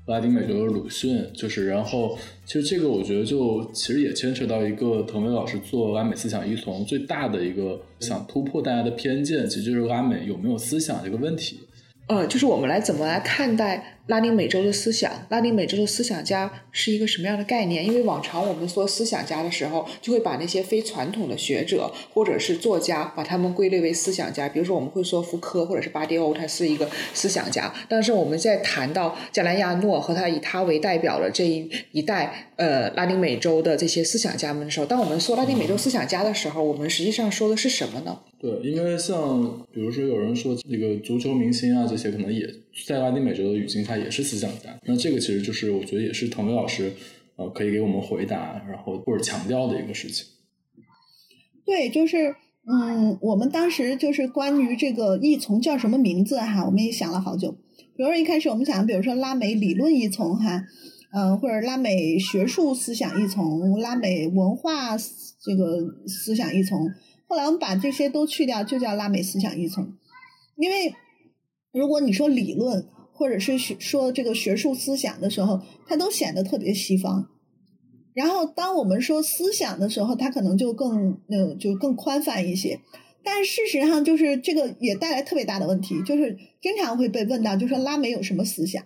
[0.07, 11.59] 拉丁美洲的鲁迅，就是然后其实这个我觉得就其实也牵扯到一个滕伟老师做拉美思想依从最大的一个想突破大家的偏见，其实就是拉美有没有思想这个问题。
[12.07, 13.99] 呃，就是我们来怎么来看待？
[14.07, 17.85] 拉丁美洲的思想，拉丁美洲的思想家是一个什么样的概念？
[17.85, 24.47] 因为往常我们说思想家的时候，就会把那些非传统的学者或者是作家，把他们归类为思想家。
[24.47, 27.73] 比如说，我们会说福柯或者是巴迪欧，他是一个思想家。
[27.89, 38.19] 但是我们在谈到加莱亚诺和他以他为代表的这一一代呃拉丁美洲的这些思想家们的时候，当我们说拉丁美洲思想家的时候，我们实际上说的是什么呢？
[38.39, 42.47] 对，因为像比如说有人说那个足球明星啊，这些可能也
[42.87, 44.79] 在拉丁美洲的语境下也是思想家。
[44.85, 46.93] 那这个其实就是我觉得也是滕威老师
[47.37, 50.27] 呃可以给我们回答，然后或者强调的一个事情。
[51.65, 52.35] 对，就是
[52.67, 57.53] 嗯，我们当时就是关于这个译从叫什么名字哈，我们也想了好久。
[57.97, 60.65] 比如说一开始我们想，比如说拉美理论译从哈，
[61.13, 64.97] 嗯，或者拉美学术思想译从，拉美文化
[65.41, 66.91] 这个思想译从。
[67.27, 69.95] 后来我们把这些都去掉，就叫拉美思想异从。
[70.57, 70.93] 因为
[71.75, 77.29] 如果你说理论或者是学说这个学术思想的时候，它都显得特别西方。
[78.13, 82.81] 然后当我们说思想的时候，它可能就更呃就更宽泛一些。
[83.25, 88.85] 但事实上，就是这个也带来特别大的问题，就是经常会被问到，就说拉美有什么思想？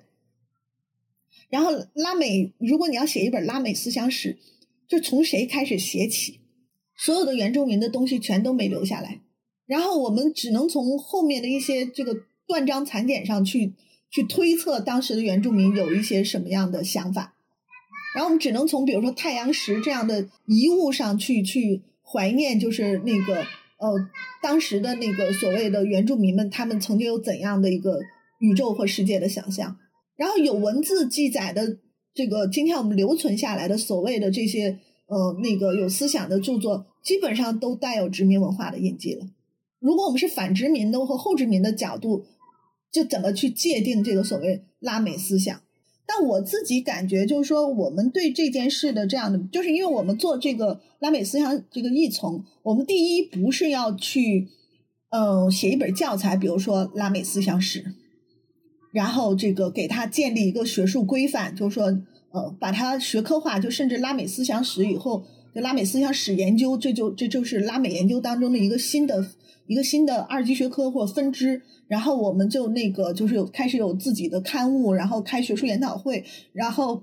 [1.51, 4.38] 然后拉美，如果你要写一本拉美思想史，
[4.87, 6.40] 就从谁开始写起？
[6.96, 9.20] 所有的原住民的东西全都没留下来，
[9.66, 13.74] 然后我们只能从后面的一些这个断章残简上去
[14.11, 17.34] 去推测当时的原住民有一些什么样的想法，
[18.14, 23.42] 然后我们只能从比如说太阳石这样的遗物上去去怀念，就是那个
[23.76, 24.08] 呃
[24.42, 28.00] 当时的那个所谓的原住民们，他们曾经有怎样的一个
[28.40, 29.76] 宇宙或世界的想象，
[30.16, 31.78] 然后有文字记载的
[32.12, 34.80] 这个今天我们留存下来的所谓的这些。
[35.11, 39.26] 呃，那个有思想的著作基本上都带有殖民文化的印记了。
[39.80, 42.26] 如果我们是反殖民的和后殖民的角度，
[42.90, 45.61] 就怎么去界定这个所谓拉美思想？
[46.07, 54.48] 但我自己感觉就是说，我们对这件事的这样的，就是因为我们做这个拉美思想这个译从，我们第一不是要去，
[55.11, 57.85] 嗯，写一本教材，比如说拉美思想史，
[58.92, 62.03] 然后这个给他建立一个学术规范，就是说。
[62.31, 65.24] 呃，把它学科化，就甚至拉美思想史以后，
[65.55, 69.27] 就拉美思想史研究，这就这就是拉美研究当中的一个新的
[69.68, 71.62] 一个新的二级学科或分支。
[71.87, 77.02] 然后我们就那个就是有开始有自己的刊物，然后开学术研讨会，然后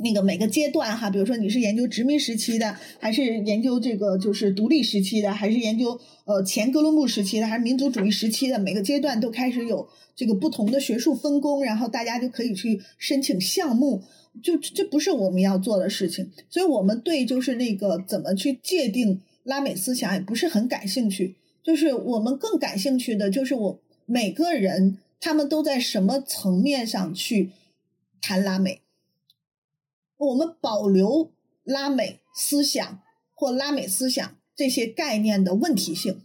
[0.00, 14.02] 那个每个阶段哈，比如说你是研究殖民时期的，还是研究这个就是独立时期的，还是研究呃前哥伦布时期的，还是民族主义时期的，每个阶段都开始有这个不同的学术分工，然后大家就可以去申请项目。
[14.42, 21.34] 就这不是我们要做的事情，所以我们对就是那个怎么去界定拉美思想也不是很感兴趣。
[21.62, 27.50] 就是我们更感兴趣的就是我每个人他们都在什么层面上去
[28.20, 28.80] 谈拉美，
[30.16, 31.30] 我们保留
[31.64, 33.00] 拉美思想
[33.34, 36.22] 或拉美思想这些概念的问题性，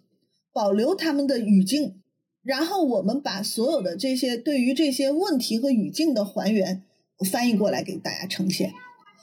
[0.52, 2.02] 保留他们的语境，
[2.42, 6.84] 然后我们把所有的这些对于这些问题和语境的还原。
[7.32, 8.74] 翻译过来给大家呈现，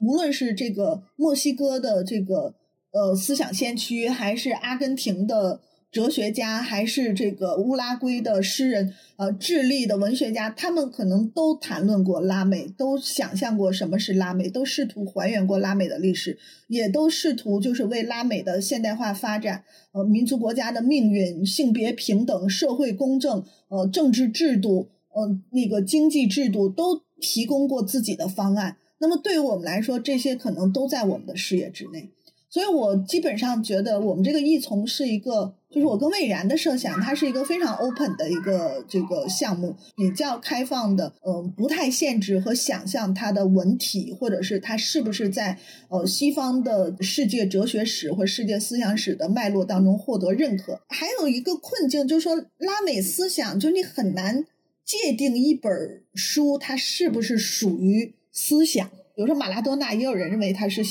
[0.01, 2.55] 无论是这个墨西哥的这个
[2.93, 27.03] 呃思想先驱，还是阿根廷的哲学家，还是这个乌拉圭的诗人，呃，智利的文学家，他们可能都谈论过拉美，都想象过什么是拉美，都试图还原过拉美的历史，也都试图就是为拉美的现代化发展，呃，民族国家的命运、性别平等、社会公正、呃，政治制度、呃，那个经济制度都。
[27.23, 32.09] 提供过自己的方案，那么对于我们来说，这些可能都在我们的视野之内。
[32.51, 45.57] 所以我基本上觉得，我们这个译从是一个，就是我跟魏然的设想，它是一个非常 open 的一个这个项目，比较开放的，嗯，不太限制和想象它的文体，或者是它是不是在
[45.89, 50.81] 呃西方的世界哲学史或世界思想史的脉络当中获得认可。
[50.89, 54.45] 还有一个困境就是说，拉美思想，就是你很难。
[54.83, 58.91] 界定一本书，它是不是属于思想？
[59.21, 60.83] 比如说马拉多纳，也有人认为他是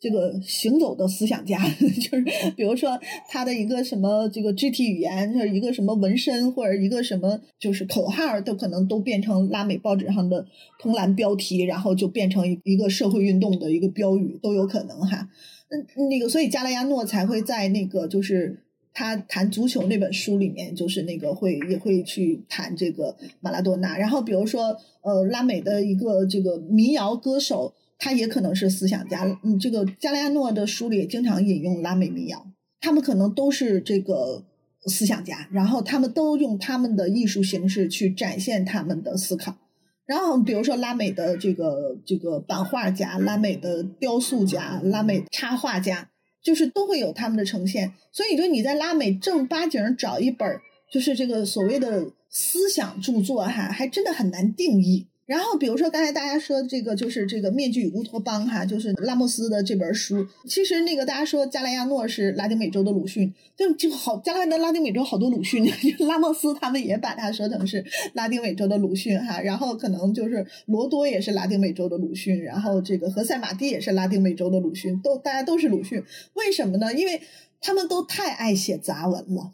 [0.00, 2.24] 这个行走的思想家， 就是
[2.56, 10.44] 比如说他的一个什么这个肢体语言，就是一个什么纹身，或者一个什么就是口号，都可能都变成拉美报纸上的
[10.80, 15.28] 通栏标题，然后就变成一个社会运动的一个标语，都有可能哈。
[15.68, 18.65] 嗯，那个所以加莱亚诺才会在那个就是。
[18.98, 23.98] 他谈足球那本书里面，就是那个会也会去谈这个马拉多纳。
[23.98, 29.38] 然后比如说，呃，拉美的一个这个民谣歌手，他也可能是思想家。
[29.44, 32.46] 嗯，这个加利亚诺的书里也经常引用拉美民谣，
[32.80, 34.46] 他们可能都是这个
[34.86, 35.46] 思想家。
[35.52, 39.58] 然后他们都用他们的艺术形式去展现他们的思考。
[40.06, 46.08] 然后比如说拉美的这个这个版画家、拉美的雕塑家、拉美插画家，
[46.46, 47.92] 就是都会有他们的呈现。
[48.12, 55.08] 所以就你在拉美正八经找一本就是这个所谓的思想著作哈，还真的很难定义。
[55.26, 60.24] 然后，比如说刚才大家说的这个，就是这个《面具与乌托邦》哈，就是拉莫斯的这本书。
[60.46, 65.68] 其实那个大家说加莱亚诺是拉丁美洲的鲁迅，就就好，加来的拉丁美洲好多鲁迅，
[66.06, 69.40] 拉莫斯他们也把它说成是拉丁美洲的鲁迅哈。
[69.40, 76.00] 然后可能就是罗多也是拉丁美洲的鲁迅，然后这个何塞马蒂也是拉丁美洲的鲁迅，都大家都是鲁迅。
[76.34, 76.94] 为什么呢？
[76.94, 77.20] 因为
[77.60, 79.50] 他们都太爱写杂文了，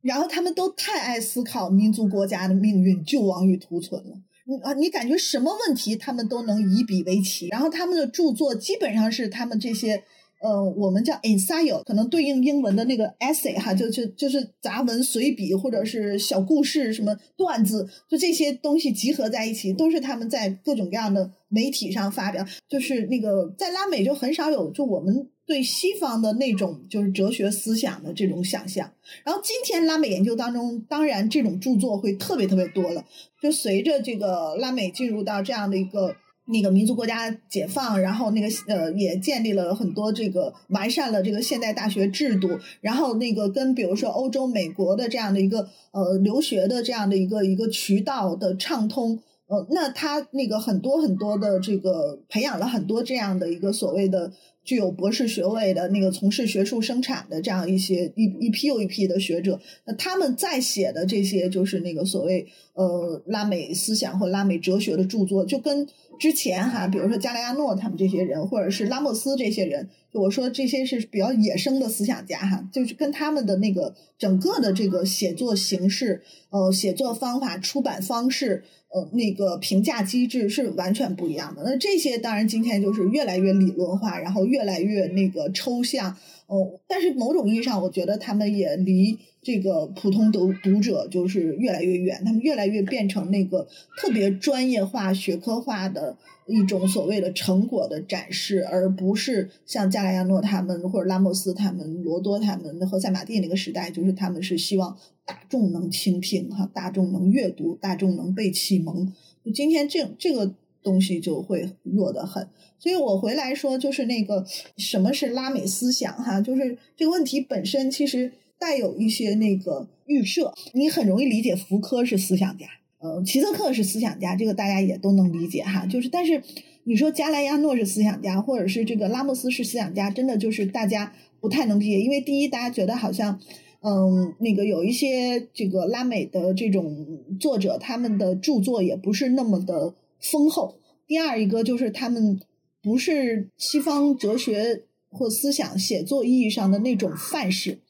[0.00, 4.16] 然后他们都太爱思考民族国家的命运、救亡与图存了。
[4.58, 10.02] 啊，你感觉什么问题他们都能以笔为棋，然后他们的著作基本上是他们这些，
[10.42, 22.46] 呃，我们叫 ensayo，可能对应英文的那个 essay 哈，就就就是杂文随笔或者是小故事什么段子，就这些东西集合在一起，都是他们在各种各样的媒体上发表。
[22.68, 25.28] 就是那个在拉美就很少有就我们。
[25.50, 28.88] 对西方的那种就是哲学思想的这种想象，
[29.24, 33.04] 然后今天拉美研究当中，当然这种著作会特别特别多了。
[33.42, 36.14] 就随着这个拉美进入到这样的一个
[36.46, 54.30] 那个民族国家解放，然后那个呃也建立了很多这个完善了这个现代大学制度，然后那个跟比如说欧洲、美国的这样的一个呃留学的这样的一个一个渠道的畅通，呃，那他那个很多很多的这个培养了很多这样的一个所谓的。
[54.62, 65.86] 具有博士学位的那个从事学术生产的这样一些一一批又一批的学者，那他们在写的这些就是那个所谓呃拉美思想或拉美哲学的著作，就跟
[66.18, 78.64] 之前哈，比如说加莱亚诺他们这些人，或者是拉莫斯这些人，就我说这些是比较野生的思想家哈，就是跟他们的那个整个的这个写作形式、呃写作方法、出版方式。
[78.92, 81.62] 呃，那个评价机制是完全不一样的。
[81.64, 86.16] 那这些当然今天就是越来越理论化，然后越来越那个抽象。
[86.46, 92.22] 哦，但是某种意义上，我觉得他们也离这个普通读读者就是越来越远。
[92.24, 93.66] 他们越来越变成那个
[93.98, 96.16] 特别专业化、学科化的
[96.46, 109.12] 一种所谓的成果的展示，而不是像加莱亚诺他们或者拉莫斯他们、罗多他们和塞马蒂那个时代，就是他们是希望大众能倾听哈，大众能阅读，大众能被启蒙。
[109.54, 112.46] 今天这这个东西就会弱得很。
[112.78, 114.44] 所以我回来说，就是那个
[114.76, 122.66] 什么是拉美思想哈，就是这个问题本身其实带有一些那个预设，你很容易理解福柯是思想家，
[122.98, 125.86] 呃，齐泽克是思想家，这个大家也都能理解哈。
[125.86, 126.42] 就是但是
[126.84, 133.40] 你说加莱亚诺是思想家，或者是这个拉莫斯是思想家，真的就是大家不太能理解，因为第一大家觉得好像，
[133.80, 137.06] 嗯，那个有一些这个拉美的这种
[137.40, 140.76] 作者，他们的著作也不是那么的丰厚。
[141.06, 142.38] 第二一个就是他们。
[142.82, 147.80] 不是西方哲学或思想写作意义上的那种范式，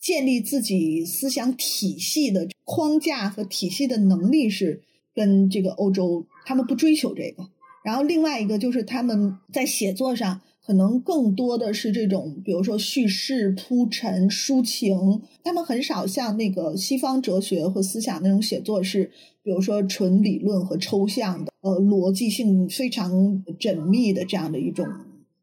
[0.00, 4.82] 建立自己思想体系的框架和体系的能力是
[5.14, 7.48] 跟这个欧洲，他们不追求这个。
[7.84, 19.10] 然后另外一个就是他们在写作上可能更多的是这种，比如说叙事铺陈抒情，他们很少像那个西方哲学或思想那种写作是。
[19.40, 24.86] 比如说纯理论和抽象的，呃，逻辑性非常缜密的这样的一种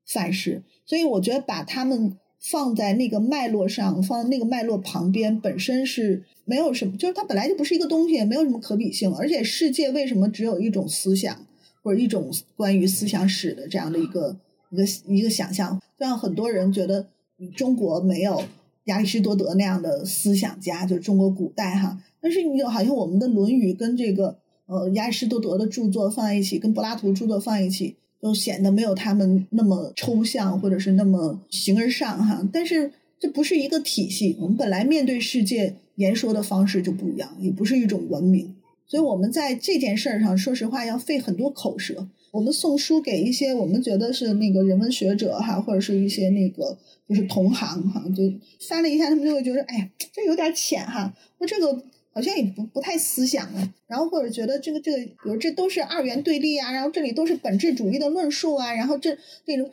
[0.05, 2.15] 范式，所以我觉得把他们
[2.49, 9.11] 放在那个脉络上，放在那个脉络旁边，本身是没有什么，就是它本来就不是一个东西，也没有什么可比性。
[9.15, 11.45] 而且世界为什么只有一种思想
[11.81, 14.37] 或者一种关于思想史的这样的一个
[14.69, 15.81] 一个一个想象？
[15.97, 17.07] 就像很多人觉得
[17.55, 18.43] 中国没有
[18.85, 21.99] 亚里士多德那样的思想家，就中国古代哈。
[22.21, 24.37] 但是你好像我们的《论语》跟这个
[24.67, 32.47] 呃亚里士多德的著作放在一起，跟柏拉图著作放在一起，都显得没有他们那么抽象，或者是那么形而上哈。
[32.51, 38.55] 但是这不是一个体系，我们本来面对世界言说的方式就不一样，也不是一种文明，
[38.87, 42.07] 所以我们在这件事儿上，说实话要费很多口舌。
[42.31, 48.23] 我们送书给一些我们觉得是那个人文学者哈，或者是一些那个就是同行哈，就
[48.67, 51.83] 翻了一下，他们就会觉得哎呀，这有点浅哈，那这个。
[52.15, 59.69] 好像也不不太思想了，然后或者觉得这个这个，比如这都是二元对立啊，然后这里都是本质主义的论述啊，然后这这种，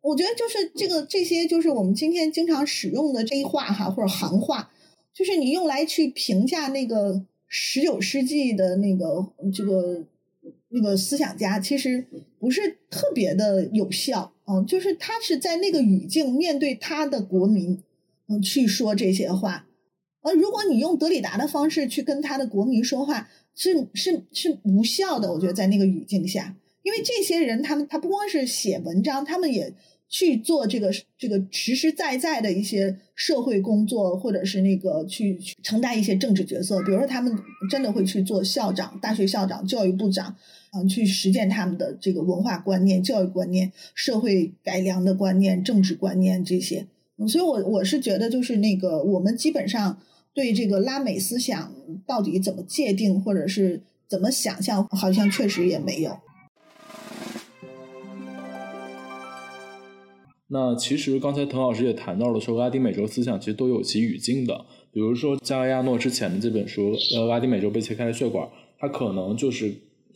[0.00, 4.72] 我觉得就是这个这些就是我们今天经常使用的这一话哈或者行话，
[5.14, 10.04] 就是你用来去评价那个十九世纪的那个这个
[10.70, 12.04] 那个思想家，其实
[12.40, 17.80] 不是特别的有效啊，就是他是在那个语境面对他的国民，
[18.26, 19.68] 嗯，去说这些话。
[20.22, 25.32] 而，如果你用德里达的方式去跟他的国民说话，是是是无效的。
[25.32, 29.74] 我觉得在那个语境下，因为这些人他们他不光是写文章，他们也。
[30.12, 37.32] 去做这个这个实实在在的一些社会工作，或者是那个去承担一些政治角色，比如说他们
[37.70, 40.34] 真的会去做校长、大学校长、教育部长，
[40.72, 46.88] 嗯，去实践他们的这个文化观念、教育观念、社会改良的观念、政治观念这些。
[47.28, 50.00] 所以，我我是觉得，就是那个我们基本上
[50.34, 51.72] 对这个拉美思想
[52.06, 56.18] 到底怎么界定，或者是怎么想象，好像确实也没有。
[60.52, 64.64] 那其实刚才滕老师也谈到了，说拉丁美洲思想其实都有其语境的。
[64.92, 69.72] 比如说加利亚诺之前的这本书，呃，拉丁美洲被切开的血管，它可能就是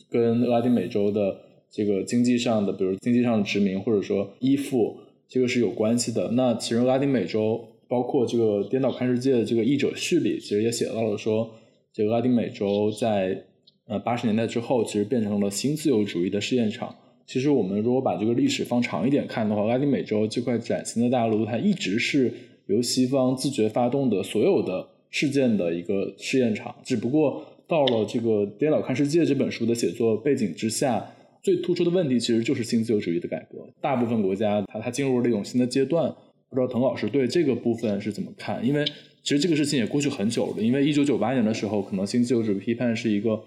[0.09, 1.37] 跟拉丁美洲的
[1.71, 4.97] 这个经济上的，比如经济上的殖民或者说依附，
[5.29, 6.31] 这个是有关系的。
[6.31, 11.49] 那其实拉丁美洲，包括这个颠倒看世界的这个译者序里，其实也写到了说，
[11.93, 13.45] 这个拉丁美洲在
[13.87, 16.95] 呃八十年代之后，其实变成了新自由主义的试验场。
[17.27, 22.31] 其实我们如果把这个历史放长一点看的话，拉丁美洲这块崭新的大陆，它一直是
[22.67, 26.75] 由西方自觉发动的所有的事件的一个试验场。
[26.83, 31.03] 只不过到了这个《颠倒看世界》这本书的写作背景之下，
[31.41, 33.57] 最突出的问题其实就是新自由主义的改革。
[33.81, 36.13] 大部分国家它它进入了一种新的阶段。
[36.55, 38.65] 不知道滕老师对这个部分是怎么看？
[38.65, 38.83] 因为
[39.21, 40.63] 其实这个事情也过去很久了。
[40.63, 43.43] 因为一九九八年的时候，可能新自由主义批判是一个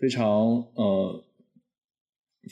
[0.00, 1.22] 非常呃。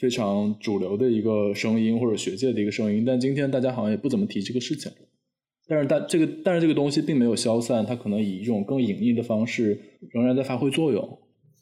[0.01, 4.93] 非常主流的一个声音，或者学界的一个声音，但今天大家好像也不怎么提这个事情。
[5.67, 9.81] 但是，但这个，但是这个东西并没有消散，它可能以一种更隐匿的方式
[10.11, 11.19] 仍然在发挥作用。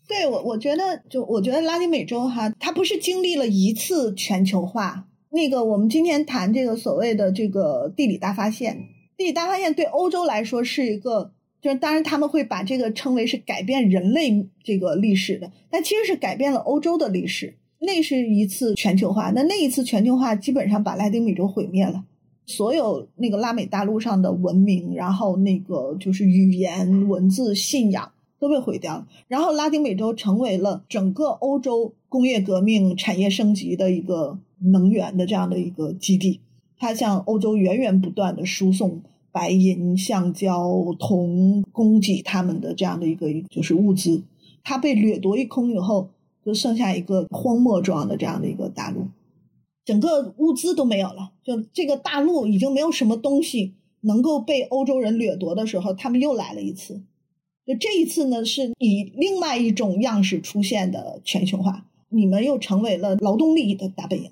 [0.08, 5.06] 对我，我觉得，就我觉得拉丁美洲哈，它不是经历了一次全球化。
[5.34, 17.52] 那个，我们今天谈这个所谓的这个地理大发现，地理大发现对欧洲来说是一个，就是当然他们会把这个称为是改变人类这个历史的，但其实是改变了欧洲的历史。
[17.80, 22.04] 那是一次全球化，那那一次全球化基本上把拉丁美洲毁灭了，
[22.46, 36.40] 所有那个拉美大陆上的文明，然后那个就是语言、文字、信仰都被毁掉了，然后拉丁美洲成为了整个欧洲工业革命、产业升级的一个能源的这样的一个基地，
[36.78, 39.02] 它向欧洲源源不断的输送
[39.32, 44.22] 白银、橡胶、铜，供给他们的这样的一个就是物资，
[44.62, 46.10] 它被掠夺一空以后。
[46.46, 49.06] 就剩下一个荒漠状的这样的一个大陆，
[49.82, 51.32] 整个物资都没有了。
[51.42, 57.02] 就这个大陆已经没有什么东西能够被欧洲人掠夺的时候，他们又来了一次。
[57.64, 61.86] 就这一次呢，是以另外一种样式出现的全球化。
[62.10, 64.30] 你们又成为了劳动力的大本营。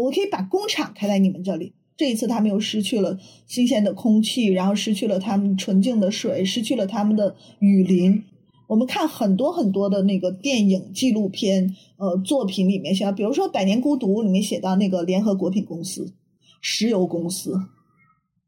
[0.00, 1.74] 我可以把工厂开在你们这里。
[1.96, 3.16] 这一次，他们又失去了
[3.46, 8.22] 新鲜的空气，然后失去了他们纯净的水，失去了他们的雨林。
[8.66, 16.12] 我们看很多很多的那个电影、纪录片，呃，作品里面写，比如说《百年孤独》里面写到那个联合果品公司、
[16.60, 17.60] 石油公司，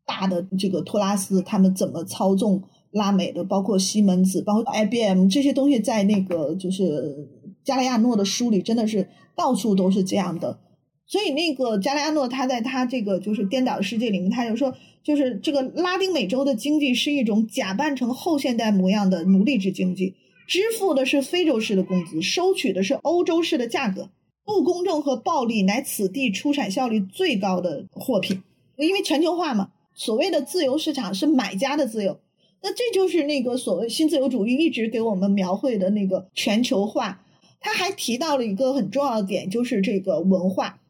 [0.05, 7.29] 大的这个托拉斯他们怎么操纵拉美的，包括西门子、包括 IBM 这些东西，在那个就是
[7.63, 10.59] 加利亚诺的书里，真的是到处都是这样的。
[11.07, 14.75] 所以那个加利亚诺他在他这个就是颠倒的世界里面，他就说。
[15.07, 20.17] 就是这个拉丁美洲的经济是一种假扮成后现代模样的奴隶制经济，
[20.49, 24.11] 支付的是非洲式的工资，收取的是欧洲式的价格，
[24.45, 28.43] 不公正和暴力乃此地出产效率最高的货品。
[28.77, 32.19] 因为全球化嘛，所谓的自由市场是买家的自由，
[32.65, 37.23] 那这就是那个所谓新自由主义一直给我们描绘的那个全球化。
[37.61, 40.81] 他还提到了一个很重要的点，就是这个文化，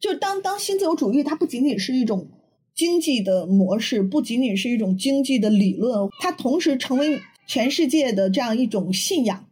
[0.00, 2.26] 就当当新自由主义它不仅仅是一种。
[2.72, 9.44] 经济的模式不仅仅是一种经济的理论，它同时成为全世界的这样一种信仰，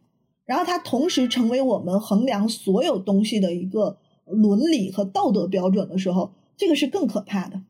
[0.45, 7.61] 然后它同时成为我们衡量所有东西的一个伦理和道德标准的时候，这个是更可怕的。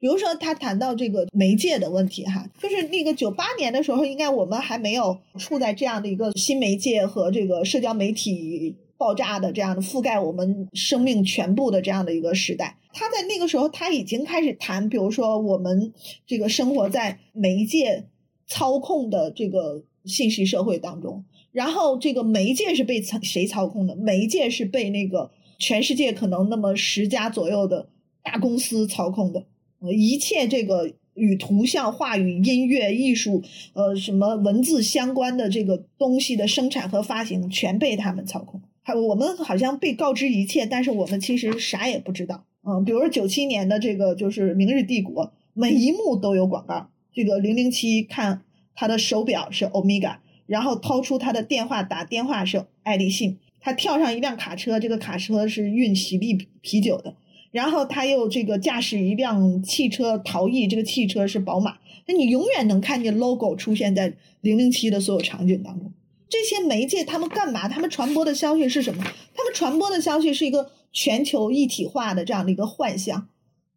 [0.00, 8.76] 比如说，他谈到这个媒介的问题，哈，就是那个九八年的时候，应该我们还没有处在这样的一个新媒介和这个社交媒体。
[9.00, 15.94] 爆炸的这样的覆盖我们生命全部的这样的一个时代，他在那个时候他已经开始谈，比如说我们
[16.26, 18.04] 这个生活在媒介
[18.46, 23.96] 操控的这个信息社会当中，然后这个媒介是被操谁操控的？
[23.96, 27.88] 媒介是被那个全世界可能那么十家左右的
[28.22, 29.46] 大公司操控的，
[29.80, 33.42] 呃，一切这个与图像、话语、音乐、艺术，
[33.72, 38.60] 呃，什么文字相关的这个东西的生产和发行，全被他们操控。
[38.94, 42.44] 我们好像被告知一切，但是我们其实啥也不知道。
[42.62, 46.90] 嗯，比如说九七年的这个就是《明日帝国》，每一幕都有广告。
[47.12, 48.42] 这个零零七看
[48.74, 57.14] 他的手表是欧米伽，然后掏出他的电话打电话是爱立信，他跳上一辆卡车，这个卡车是运喜力啤酒的，
[57.50, 65.92] 然后他又这个驾驶一辆汽车逃逸，这个汽车是宝马，那你永远能看见 logo 出现在零零七的所有场景当中。
[66.30, 67.68] 这些媒介他们干嘛？
[67.68, 69.02] 他们传播的消息是什么？
[69.34, 73.28] 他们传播的消息是一个全球一体化的这样的一个幻象。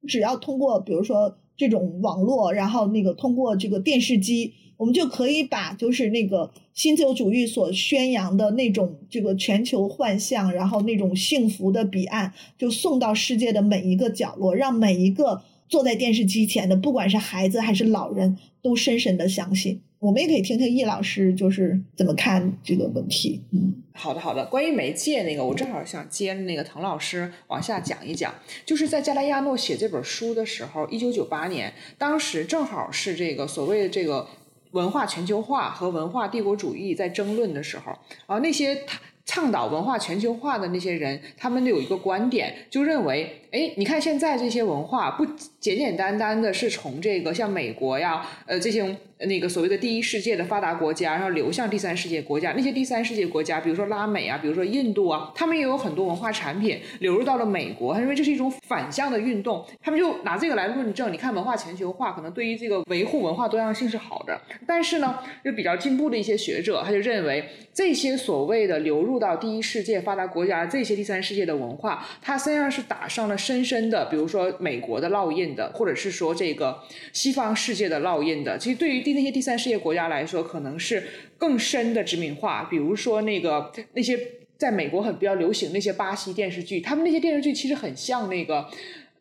[0.08, 19.82] 只要通过比如说这种网络，然后那个通过这个电视机，我们就可以把就是那个新自由主义所宣扬的那种这个全球幻象，然后那种幸福的彼岸，就送到世界的每一个角落，让每一个坐在电视机前的，不管是孩子还是老人，都深深的相信。
[20.04, 23.42] 我们也可以听听易老师就是怎么看这个问题。
[23.52, 24.46] 嗯，好的好的。
[24.48, 28.36] 关于媒介那个，我正好想接着那个滕老师往下讲一讲。
[28.66, 34.28] 就是在加莱亚诺写这本书的时候，一九九八年，当时正好是这个所谓的这个
[34.72, 37.94] 文化全球化和文化帝国主义在争论的时候
[38.26, 38.82] 啊，那些。
[39.26, 45.26] 倡导文化全球化的那些人，他们有一个观点，就认为，哎，你看现在这些文化不
[45.62, 52.54] 简简单单的是从这个像美国呀，呃，这些那个所谓的第一世界的发达国家，然后流向第三世界国家。
[52.54, 57.94] 那些第三世界国家，比如说拉美啊，比如说印度啊，他们也有很多文化产品流入到了美国。
[57.94, 61.12] 他认为这是一种反向的运动，他们就拿这个来论证。
[61.12, 67.44] 你看，文化全球化可能对于这个维护文化多样性是好的，但是呢，就比较进步的一些学者，他就认为
[67.74, 69.14] 这些所谓的流入。
[69.24, 76.78] 到第一世界发达国家这些第三世界的文化，它实际上是打上了深深的，比如说美国的烙印的，或者是说这个
[77.14, 78.58] 西方世界的烙印的。
[78.58, 81.04] 其实对于第那些第三世界国家来说，可能是
[81.38, 82.66] 更深的殖民化。
[82.66, 84.20] 比如说那个那些
[84.58, 88.70] 在美国很比较流行那些巴西电视剧，他们那些电视剧其实很像那个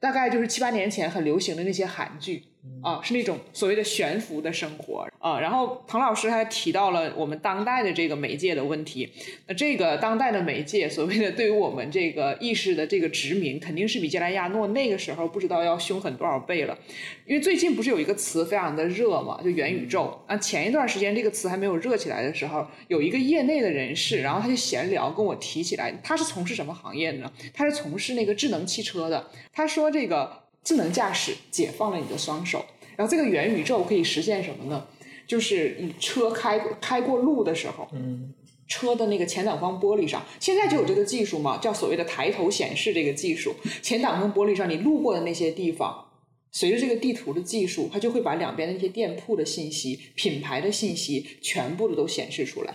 [0.01, 2.45] 大概就是七八年前很流行的那些韩剧。
[2.83, 5.41] 啊，是那种所谓的悬浮的生活啊。
[5.41, 9.13] 然后滕老师还提到了我们当代的这个媒介的问题。
[9.47, 16.79] 那这个当代的媒介，所谓的对于我们这个意识的这个殖民，肯定是比加莱亚诺那个时候不知道要凶狠多少倍了。
[17.27, 20.37] 因为最近不是有一个词非常的热嘛，就元宇宙啊。
[20.37, 27.33] 前一段时间这个词还没有热起来的时候，有一个业内的人士，然后他就闲聊跟我提起来，他是从事什么行业的呢？
[27.53, 29.31] 他是从事那个智能汽车的。
[29.53, 30.43] 他说这个。
[30.65, 32.65] 智能驾驶解放了你的双手，
[32.97, 34.87] 然后这个元宇宙可以实现什么呢？
[35.27, 38.35] 就是你车开开过路的时候，嗯，
[38.69, 43.55] 车的那个前挡风玻璃上，现在就有这个技术嘛，叫所谓的抬头显示这个技术。
[43.81, 46.07] 前挡风玻璃上你路过的那些地方，
[46.51, 52.75] 随着这个地图的技术，它就会把两边的那些店铺的信息、品牌的信息全部的都显示出来。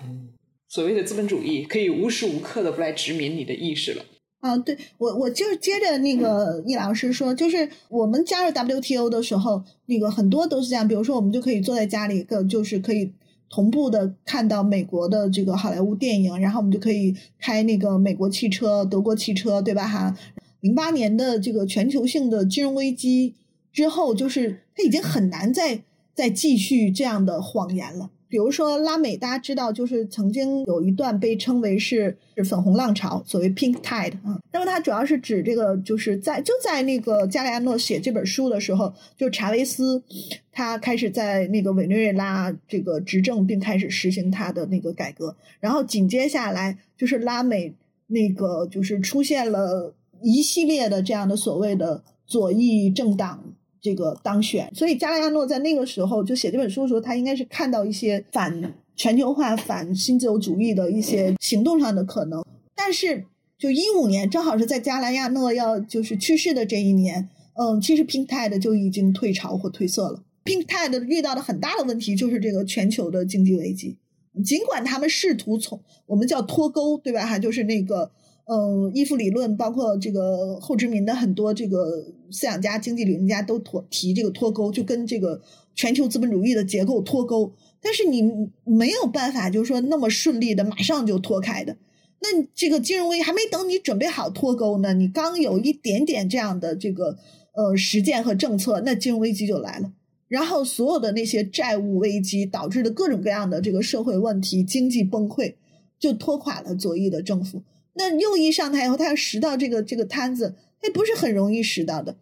[0.70, 4.06] 所谓的资本主义可以无时无刻的不来殖民你的意识了。
[4.40, 13.12] 啊，对我我就是接着那个易老师说，就是我们加入 WTO 的时候，那个很多都是这样，比如说我们就可以坐在家里，个就是可以
[13.50, 19.88] 同步的看到美国的这个好莱坞电影，然后我们就可以开那个美国汽车、德国汽车，对吧？
[19.88, 20.16] 哈，
[20.62, 23.34] 零八年的这个全球性的金融危机
[23.74, 25.82] 之后，就是它已经很难再
[26.14, 28.12] 再继续这样的谎言了。
[28.30, 34.40] 比如说拉美，大家知道，就是曾经有一段被称为是是粉红浪潮，所谓 Pink Tide 啊。
[34.52, 40.04] 那么它主要是指这个，就是在就在那个加里亚诺写这本书的时候，就查韦斯
[40.52, 45.36] 他开始在那个委内瑞拉这个执政，并开始实行他的那个改革。
[45.60, 47.74] 然后紧接下来就是拉美
[48.08, 53.42] 那个就是出现了一系列的这样的所谓的左翼政党。
[53.82, 62.44] 这个当选，所以加莱亚诺在那个时候就写这本书的时候，他应该是看到一些反全球化、反新自由主义的一些行动上的可能。
[62.76, 63.26] 但是，
[63.58, 70.24] 就一五年，正好是在加莱亚诺要就是去世的这一年，嗯，其实 Pink Tide 就已经退潮或褪色了。
[70.46, 73.98] Pink Tide 遇到的很大的问题就是这个全球的经济危机，
[74.44, 77.26] 尽管他们试图从我们叫脱钩，对吧？
[77.26, 78.12] 哈，就是那个。
[78.48, 85.42] 呃，依附理论包括这个后殖民的很多这个思想家、经济理论家都脱提这个脱钩，就跟这个
[85.76, 87.52] 全球资本主义的结构脱钩。
[87.82, 88.24] 但是你
[88.64, 91.76] 没有办法，就是说那么顺利的马上就脱开的。
[92.22, 97.18] 那这个金融危机还没等你准备好脱钩呢，你刚有一点点这样的这个
[97.54, 99.92] 呃实践和政策，那金融危机就来了。
[100.30, 105.56] 然后所有的那些债务危机导致的各种各样的这个社会问题、经济崩溃，
[106.00, 107.62] 就拖垮了左翼的政府。
[107.98, 112.16] 那右翼上台以后，他要拾到这个这个摊子，也不是很容易拾到的。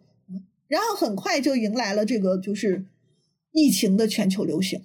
[0.68, 2.84] 然后很快就迎来了这个就是
[3.52, 4.82] 疫情的全球流行。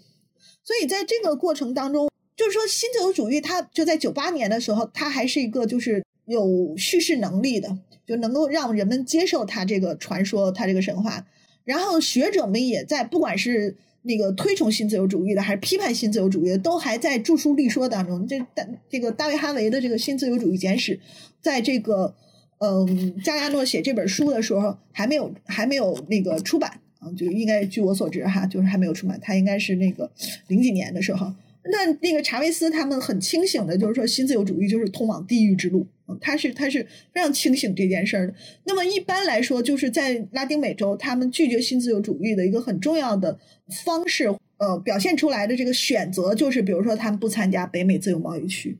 [0.64, 11.26] 所以在这个过程当中，就是说新自由主义，它就在九八年的时候，它还是一个就是有叙事能力的，就能够让人们接受它这个传说，它这个神话。
[11.64, 18.26] 然后学者们也在，不管是那个推崇新自由主义的，还是批判新自由主义的，都还在著书立说当中。
[18.28, 20.99] 这大这个大卫哈维的这个新自由主义简史，
[21.41, 22.16] 在这个
[22.60, 29.20] 嗯加利亚诺写这本书的时候，还没有还没有那个出版啊，就应该据我所知哈，就是还没有出版。
[29.22, 30.12] 他应该是那个
[30.47, 31.34] 零几年的时候。
[31.64, 35.88] 那那个查韦斯他们很清醒的，就是说新自由主义就是通往地狱之路。
[36.20, 38.34] 他是他是非常清醒这件事儿的。
[38.66, 43.39] 那么一般来说，就是在拉丁美洲，他们拒绝新自由主义的一个很重要的
[43.86, 44.26] 方式，
[44.57, 48.78] 呃，表现出来的这个选择就是，比如说他们不参加北美自由贸易区，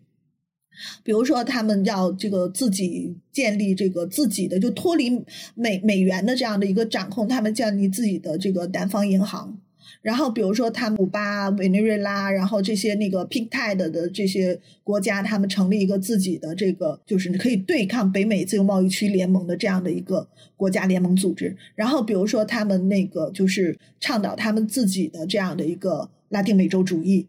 [1.04, 5.24] 比如说他们要这个自己建立这个自己的，就脱离
[5.56, 9.58] 美美元的这样的一个掌控，他们建立自己的这个南方银行。
[10.02, 20.28] 然后，比如说，他们古巴、委内瑞拉，然后这些那个 Pink Tide 的这些国家，他们成立一个自己的这个，就是可以对抗北美自由贸易区联盟的这样的一个
[20.58, 21.56] 国家联盟组织。
[21.76, 27.28] 然后，比如说，他们那个就是倡导他们自己的这样的一个拉丁美洲主义。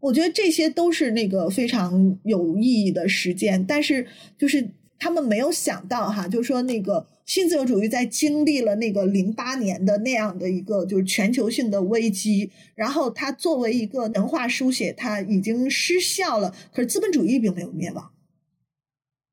[0.00, 3.62] 我觉得这些都是那个非常有意义的实践。
[3.64, 4.06] 但是，
[4.38, 4.66] 就是
[5.00, 7.08] 他们没有想到哈，就是说那个。
[7.26, 16.52] 新自由主义在经历了那个零八年的那样的一个就是全球性的危机，然后它作为一个文化书写，它已经失效了。
[16.72, 18.10] 可是资本主义并没有灭亡，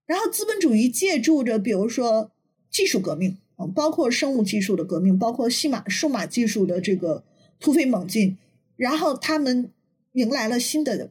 [0.05, 2.29] 然后资本主义借助着比如说
[2.69, 7.23] 技术革命嗯，包括生物技术的革命，包括西马数码技术的这个
[7.59, 8.37] 突飞猛进，
[8.75, 9.71] 然后他们
[10.11, 11.09] 迎来了新的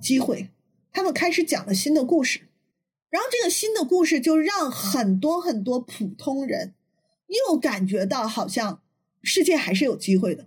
[0.00, 0.50] 机会，
[0.92, 2.42] 他们开始讲了新的故事。
[3.10, 6.74] 然后这个新的故事就让很多很多普通人
[7.48, 8.82] 又感觉到好像
[9.22, 10.46] 世界还是有机会的。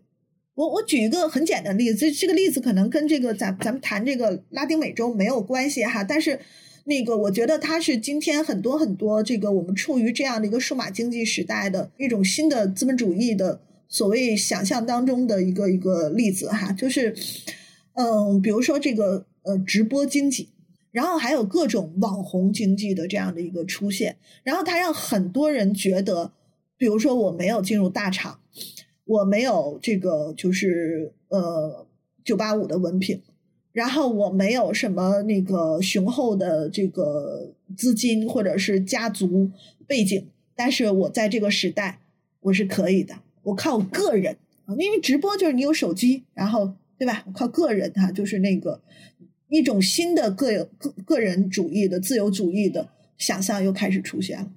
[0.54, 6.40] 我我举一个很简单的例子，这这个例子可能跟这个咱咱们谈这个拉丁美洲没有关系哈，但是
[6.84, 17.16] 那个我觉得它是今天很多很多这个我们处于这样的一个数码经济时代的一种新的资本主义的所谓想象当中的一个一个例子哈，就是
[17.94, 20.50] 嗯，比如说这个呃直播经济。
[20.92, 26.34] 然后还有各种网红经济的这样的一个出现，然后它让很多人觉得，
[26.78, 28.42] 比如说我没有进入大厂，
[29.06, 31.88] 我没有这个就是呃
[32.26, 33.22] 九八五的文凭，
[33.72, 39.50] 然后我没有什么那个雄厚的这个资金或者是家族
[39.88, 42.02] 背景，但是我在这个时代
[42.42, 44.36] 我是可以的，我靠个人
[44.66, 47.24] 啊，因为直播就是你有手机，然后对吧？
[47.28, 48.82] 我靠个人哈，就是那个。
[49.52, 52.88] 一种新的个个个人主义的自由主义的
[53.18, 54.50] 想象又开始出现了，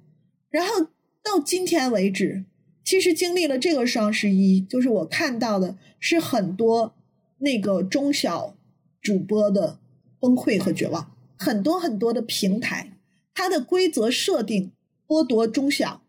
[0.49, 0.85] 然后
[1.21, 2.45] 到今天为止，
[2.81, 6.95] 其实经历了这个双十一，就是我看到的是很多
[7.39, 8.55] 那个中小
[9.01, 9.79] 主播的
[10.21, 12.93] 崩溃和绝望，很多很多的平台，
[13.33, 14.71] 它的规则设定
[15.05, 16.03] 剥夺中小，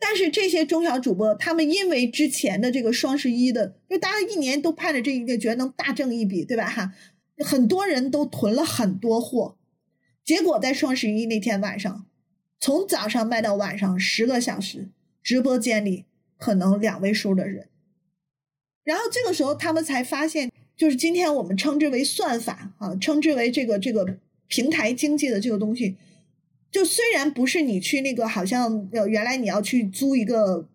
[0.00, 6.68] 但是这些中小主播，他们因为之前的这个双十一的，因为大家一年都盼着这一个，觉得能大挣一笔，对吧？
[6.68, 6.92] 哈。
[7.38, 9.56] 很多人都囤了很多货，
[10.24, 12.06] 结果在双十一那天晚上，
[12.60, 14.90] 从早上卖到晚上十个小时，
[15.22, 16.04] 直播间里
[16.38, 17.68] 可能两位数的人。
[18.84, 25.96] 然后这个时候他们才发现，就是今天我们称之为算法啊，称之为这个这个平台经济的这个东西，
[26.70, 30.68] 就虽然不是你去那个好像呃原来你要去租一个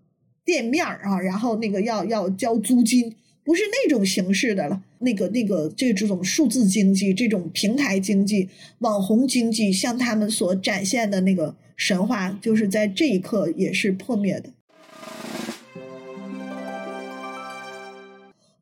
[0.44, 3.16] 店面啊，然后那个要要交租金。
[3.50, 8.48] 不是那种形式的了，那个、那个，这这种数字经济、这种平台经济、
[8.78, 14.52] 网红经济，向他们所展现的那个神话，就是在这一刻也是破灭的。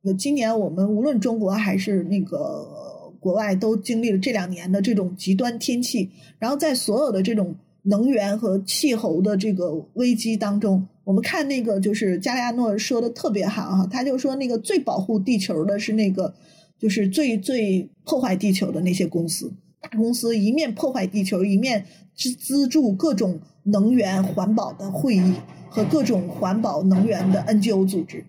[0.04, 7.54] 那今年我们无论中国还是那个国外，都经历了这两年的这种极端天气，然后在所有的这种
[7.88, 10.88] 能源和气候的这个危机当中。
[11.04, 16.34] 我们看那个，就是加利亚诺说的特别好哈，他就说那个最保护地球的是那个，
[16.78, 25.34] 就是最最破坏地球的那些公司，大公司一面破坏地球，一面资资助各种能源环保的会议
[25.70, 28.26] 和各种环保能源的 NGO 组织，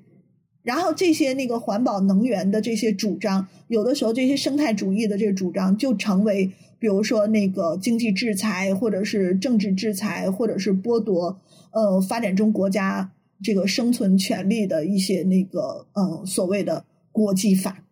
[0.62, 11.40] 然后这些那个环保能源的这些主张，有的时候这些生态主义的这个主张就成为，比如说那个经济制裁，或者是政治制裁，或者是剥夺。
[11.70, 13.12] 呃，发展中国家
[13.42, 17.84] 这个生存权利的一些那个呃所谓的国际法，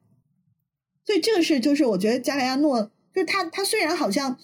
[1.04, 4.38] 所以这个是就是我觉得加利亚诺就是他他虽然好像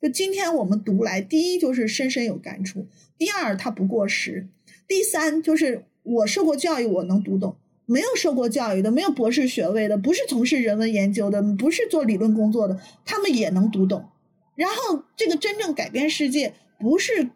[0.00, 4.48] 就今天我们读来，第一就是深深有感触，第二他不过时，
[4.88, 7.54] 第三就是我受过教育我能读懂，
[7.86, 14.04] 没有受过教育的没有博士学位的不是从事人文研究的不是做理论工作的他们也能读懂，
[14.54, 17.30] 然后这个真正改变世界不是。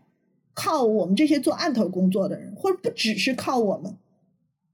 [0.59, 3.95] 靠我们这些做案头工作的人，或者不只是靠我们，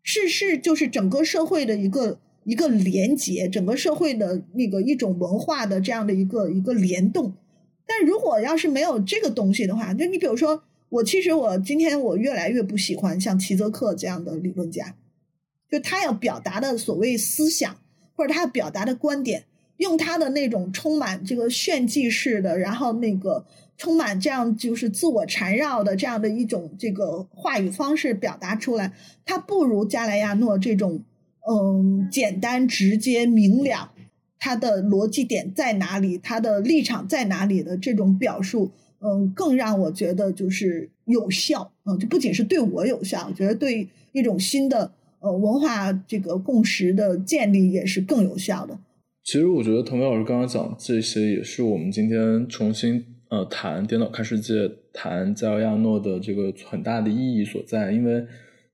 [0.05, 7.35] 是是就是整个社会的一个一个连接，整个社会的那个一种文化的这样的一个一个联动。
[7.85, 14.95] 但如果要是没有这个东西的话，就你比如说，我其实我今天我越来越不喜欢像齐泽克这样的理论家，
[15.73, 17.75] 就他要表达的所谓思想
[18.15, 19.45] 或者他要表达的观点，
[19.79, 23.47] 用他的那种充满这个炫技式的，然后那个
[23.79, 28.93] 充满这样就是自我缠绕的这样的一种这个话语方式表达出来，
[29.25, 31.03] 他不如加莱亚诺这种
[31.49, 33.91] 嗯简单直接明了。
[34.45, 36.19] 他的逻辑点在哪里？
[36.19, 44.93] 他的立场在哪里的这种表述，嗯，更让我觉得就是有效，嗯，就不仅是对我有效，我觉得对一种新的
[45.23, 48.79] 呃文化这个共识的建立也是更有效的。
[49.25, 57.93] 其实我觉得滕飞老师刚刚讲这些，也是我们今天重新呃谈电脑看世界、谈加维亚诺的这个很大的意义所在。
[57.93, 58.27] 因为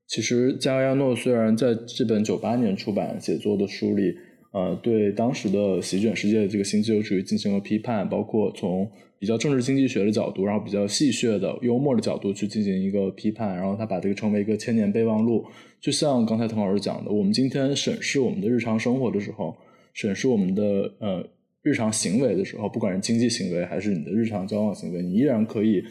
[0.07, 4.15] 其实加维亚诺虽然在这本九八年出版写作的书里。
[4.51, 8.89] 呃，对当时的席卷世界的这个新自由主义进行了批判，包括从
[9.19, 15.45] 比较政治经济学的角度，然后比较戏谑的幽默的角度去进行一个批判，然后他把这个称为一个千年备忘录。
[15.79, 19.55] 就像刚才滕老师讲的，我们今天审视我们的日常生活的时候，
[19.93, 20.63] 审视我们的
[20.99, 21.23] 呃
[21.61, 25.83] 日常行为的时候，不管是经济行为还是你的日常交往行为，你依然可以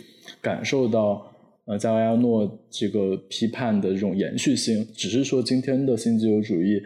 [0.42, 1.30] 感受到
[1.66, 6.82] 呃加维亚诺这个批判的这种延续性，只是说今天的新自由主义。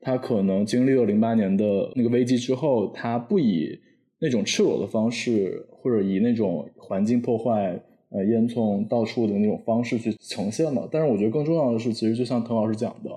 [0.00, 1.64] 他可能经历了零八年的
[1.96, 3.76] 那个危机之后，他不以
[4.20, 7.80] 那种赤裸的方式，或者以那种环境破坏、
[8.10, 10.88] 呃烟囱到处的那种方式去呈现了。
[10.92, 13.10] 但是我觉得更重要的是，其实就像滕老师讲的，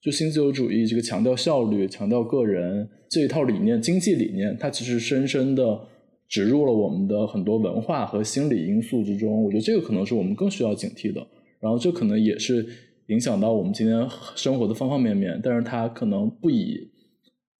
[0.00, 5.80] 就新自由主义这个强调效率、强调个人这一套理念、经济理念，它其实深深的
[6.28, 9.42] 植入了我们的很多文化和心理因素之中。
[9.42, 11.26] 我觉得这个可能是我们更需要警惕的。
[11.58, 12.66] 然后这可能也是。
[13.08, 16.90] 影响到我们今天生活的方方面面，但是他可能不以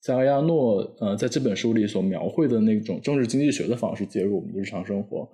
[0.03, 5.29] 加维亚诺呃在这本书里所描绘的那种政治经济学的方式介入我们的日常生活，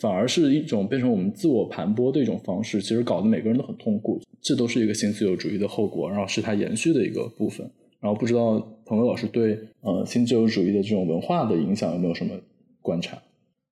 [0.00, 4.20] 反而是一种变成我们自我盘剥的一种方式，其实搞得每个人都很痛苦。
[4.40, 7.68] 这都是一个新自由主义的后果，然后是它延续的一个部分。
[8.00, 12.34] 然后不知道彭伟老师对呃新自由主义的这种文化的影响有没有什么
[12.82, 13.16] 观察？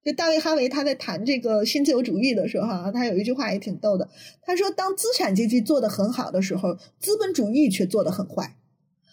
[0.04, 4.08] 就大卫哈维他在谈这个新自由主义的时候，哈，他有一句话也挺逗的。
[4.42, 8.56] 他说：“当资产阶级做得很好的时候，资本主义却做得很坏。”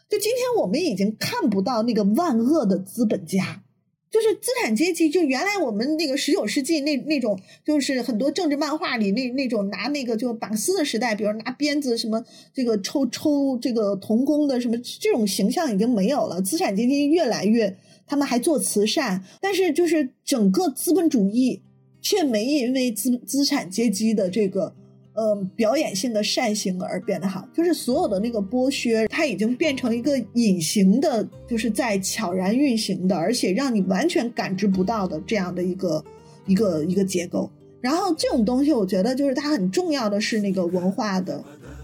[0.10, 3.62] 就今天我们已经看不到那个万恶的资本家，
[4.10, 5.08] 就是资产阶级。
[5.08, 16.42] 就原来我们那个十九世纪那那种，就是很多政治漫画里那那种拿那个就绑丝的时代，比如拿鞭子什么这个抽抽这个童工的什么这种形象已经没有了。
[16.42, 17.78] 资产阶级越来越。
[18.10, 21.62] 他们还做慈善，但是就是整个资本主义
[22.01, 24.74] 却没因为资资产阶级的这个
[25.14, 36.03] 呃表演性的善行而变得好，就是所有的那个剥削，它已经变成一个隐形的，就是在悄然运行的，而且让你完全感知不到的这样的一个
[36.47, 37.49] 一个一个结构。
[37.82, 41.41] 然后这种东西，我觉得就是它很重要的是那个文化的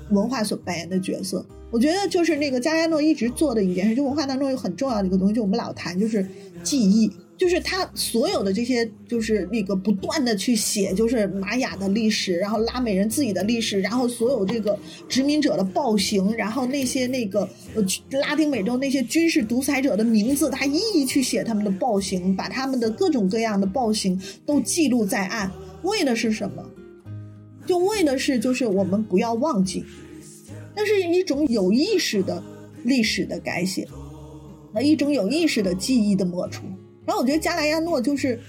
[0.09, 1.45] 文化所扮演的角色。
[1.71, 6.25] 我觉得就是那个加亚诺一直做的一件事，就文化当中有很重要的一个东西，就我们老谈就是
[6.63, 14.77] 记忆，就是他所有的这些就是那个不断的去写，就是玛雅的历史，然后拉美人自己的历史，然后所有这个
[15.09, 17.41] 殖民者的暴行，然后那些那个
[17.73, 17.83] 呃
[18.19, 25.51] 拉丁美洲那些军事独裁者的名字，他一一去写他们的暴行，把他们的各种各样的暴行都记录在案，
[25.83, 26.63] 为的是什么？
[27.65, 29.83] 就为的是就是我们不要忘记。
[30.75, 32.43] 那是一种有意识的
[32.83, 33.87] 历史的改写，
[34.73, 36.63] 那一种有意识的记忆的抹除。
[37.05, 38.39] 然后我觉得加莱亚诺就是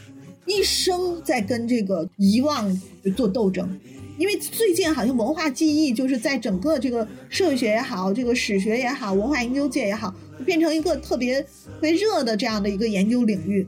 [0.45, 2.81] 一生在跟这个遗忘
[3.17, 3.79] 做斗争，
[4.19, 10.13] 因为最近好像文化记忆就是在整个这个社会学也好，这个史学也好，文化研究界也好，
[10.45, 11.49] 变成一个特别特
[11.81, 13.67] 别热的这样的一个研究领域。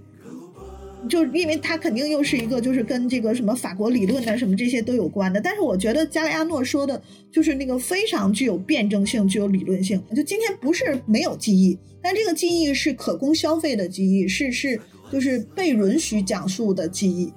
[1.09, 5.40] 就是因为它肯定又是一个，就是跟这个什么法国理论啊什么这些都有关的。
[5.40, 10.03] 但是我觉得加莱亚诺说的，就是那个非常具有辩证性、具有理论性。
[10.16, 14.80] 就今天不是没有记忆，但这个记忆是可供消费的记忆，是是
[15.12, 17.32] 就是被允许讲述的记忆。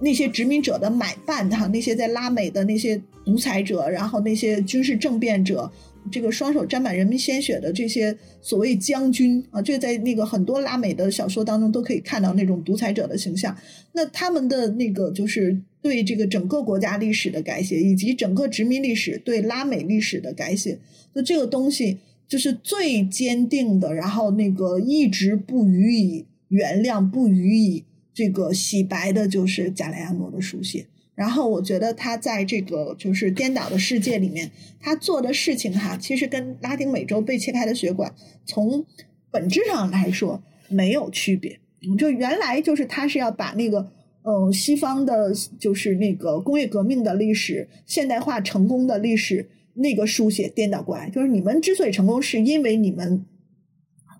[0.00, 5.70] 那些殖民者的买办哈，那些在拉美的那些独裁者，然后那些军事政变者。
[6.10, 13.56] 这个双手沾满人民鲜血的这些所谓将军啊，这在那个很多拉美的小说当中都可以看到那种独裁者的形象。
[13.92, 20.78] 那他们的那个就是对这个整个国家历史的改写，以及整个殖民历史对拉美历史的改写，
[21.14, 21.98] 那这个东西
[22.28, 30.86] 就是最坚定的，然后那个一直不予以原谅、不予以这个洗白的，就是加莱亚诺的书写。
[31.14, 34.50] 然后我觉得他在这个就是颠倒的世界里面，
[34.80, 38.12] 他做的事情哈，其实跟拉丁美洲被切开的血管
[38.44, 38.84] 从
[39.30, 41.60] 本质上来说没有区别。
[41.96, 43.88] 就原来就是他是要把那个
[44.22, 53.24] 呃西方的，就是那个工业革命的历史、现代化成功的历史那个书写颠倒过来，就是你们之所以成功，是因为你们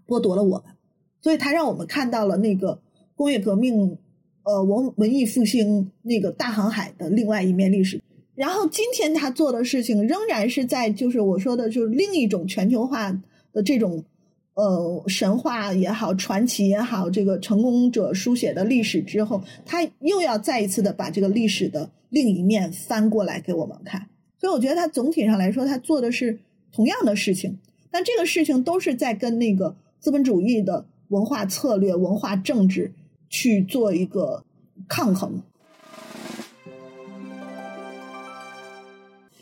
[0.07, 0.76] 剥夺了我们，
[1.20, 2.80] 所以他让我们看到了那个
[3.16, 3.99] 工业革命。
[4.45, 7.99] 呃，文文艺复兴那个大航海的另外一面历史，
[8.34, 13.11] 然后今天他做的事情仍然是在就是我说的，就是另一种全球化
[13.55, 14.05] 的这种
[14.53, 24.09] 呃神话也好，传奇也好，这个成功者书写的历史之后，他又要再一次的把这个历史的另一面翻过来给我们看。
[24.38, 26.38] 所以我觉得他总体上来说，他做的是
[26.70, 27.57] 同样的事情，
[27.90, 32.92] 但这个事情都是在跟那个资本主义的文化策略、文化政治。
[33.35, 34.45] 去做一个
[34.89, 35.43] 抗衡。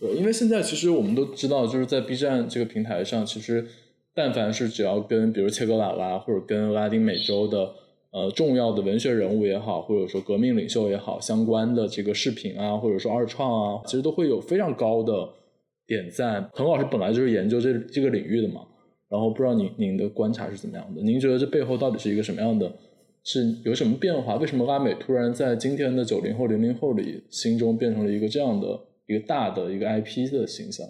[0.01, 3.67] 对，因为现在其实我们都知道，就是在 B 站这个平台上，其实
[4.15, 7.71] 但凡是只要跟比如切格瓦拉或者跟拉丁美洲的
[8.13, 15.29] 呃重要的文学人物也好，或者说革命领袖也好相关的这个视频啊，或者说二创啊，其实都会有非常高的
[15.87, 16.49] 点赞。
[16.55, 18.63] 滕老师本来就是研究这这个领域的嘛，
[19.11, 21.03] 然后不知道您您的观察是怎么样的？
[21.03, 22.73] 您觉得这背后到底是一个什么样的？
[23.25, 24.37] 是有什么变化？
[24.37, 30.87] 为什么拉美突然在今天的九零后、零零后里心中变成了一个这样的一个大的一个 IP 的形象？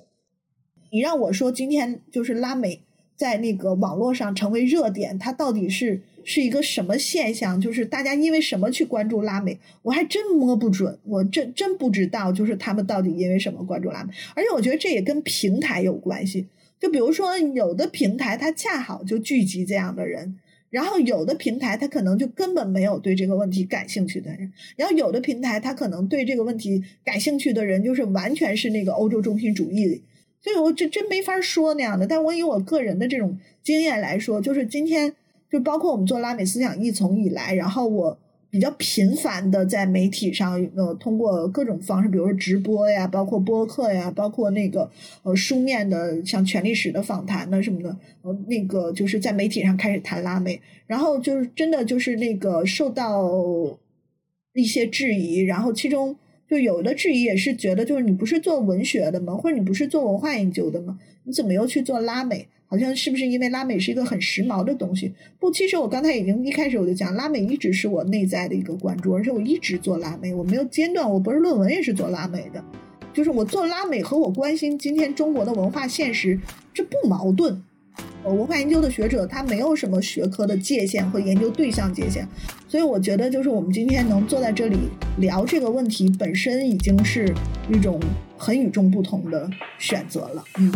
[0.91, 2.81] 你让我说今天就是拉美
[3.17, 7.61] 在那个网络上成为热点，它到底是是一个什么现象？
[7.61, 9.59] 就是大家因为什么去关注拉美？
[9.83, 14.13] 我还真摸不准，我真真不知道，就是他们到底因为什么关注拉美？
[14.35, 16.47] 而且我觉得这也跟平台有关系。
[16.81, 20.39] 就比如说有的平台，它恰好就聚集这样的人。
[20.73, 30.03] 然后有的平台他可能就根本没有对这个问题感兴趣的人，然后有的平台他可能对这个问题感兴趣的人就是完全是那个欧洲中心主义，
[30.41, 32.07] 所以我这真没法说那样的。
[32.07, 35.15] 但我以我个人的这种经验来说，就是今天
[35.51, 38.19] 就包括我们做拉美思想一从以来，然后我。
[38.53, 44.91] 比较频繁的在媒体上，呃，通过各种方式，比如说直播呀，包括播客呀，包括那个
[45.23, 53.33] 呃书面的，像权力史的访谈呢什么的，呃，那个就是在媒体上开始谈拉美，然后就是真的就是那个受到
[54.53, 56.15] 一些质疑，然后其中
[56.47, 59.35] 就有的质疑也是觉得，就是你不是做文学的吗？
[59.35, 60.99] 或者你不是做文化研究的吗？
[61.25, 62.47] 你怎么又去做拉美？
[62.73, 65.13] 好像是不是因为拉美是一个很时髦的东西？
[65.39, 71.07] 不，其实我刚才已经一开始我就讲，拉美一直是我内在的一个关注，而且我一直做拉美，我没有间断。
[71.07, 72.65] 我不是论文也是做拉美的，
[73.13, 76.41] 就是我做拉美和我关心今天中国的文化现实，
[76.73, 77.63] 这不矛盾。
[78.25, 82.27] 呃，文化研究的学者他没有什么学科的界限和研究对象界限，
[82.67, 84.79] 所以我觉得就是我们今天能坐在这里
[85.19, 87.35] 聊这个问题，本身已经是
[87.71, 88.01] 一种
[88.39, 90.43] 很与众不同的选择了。
[90.59, 90.73] 嗯。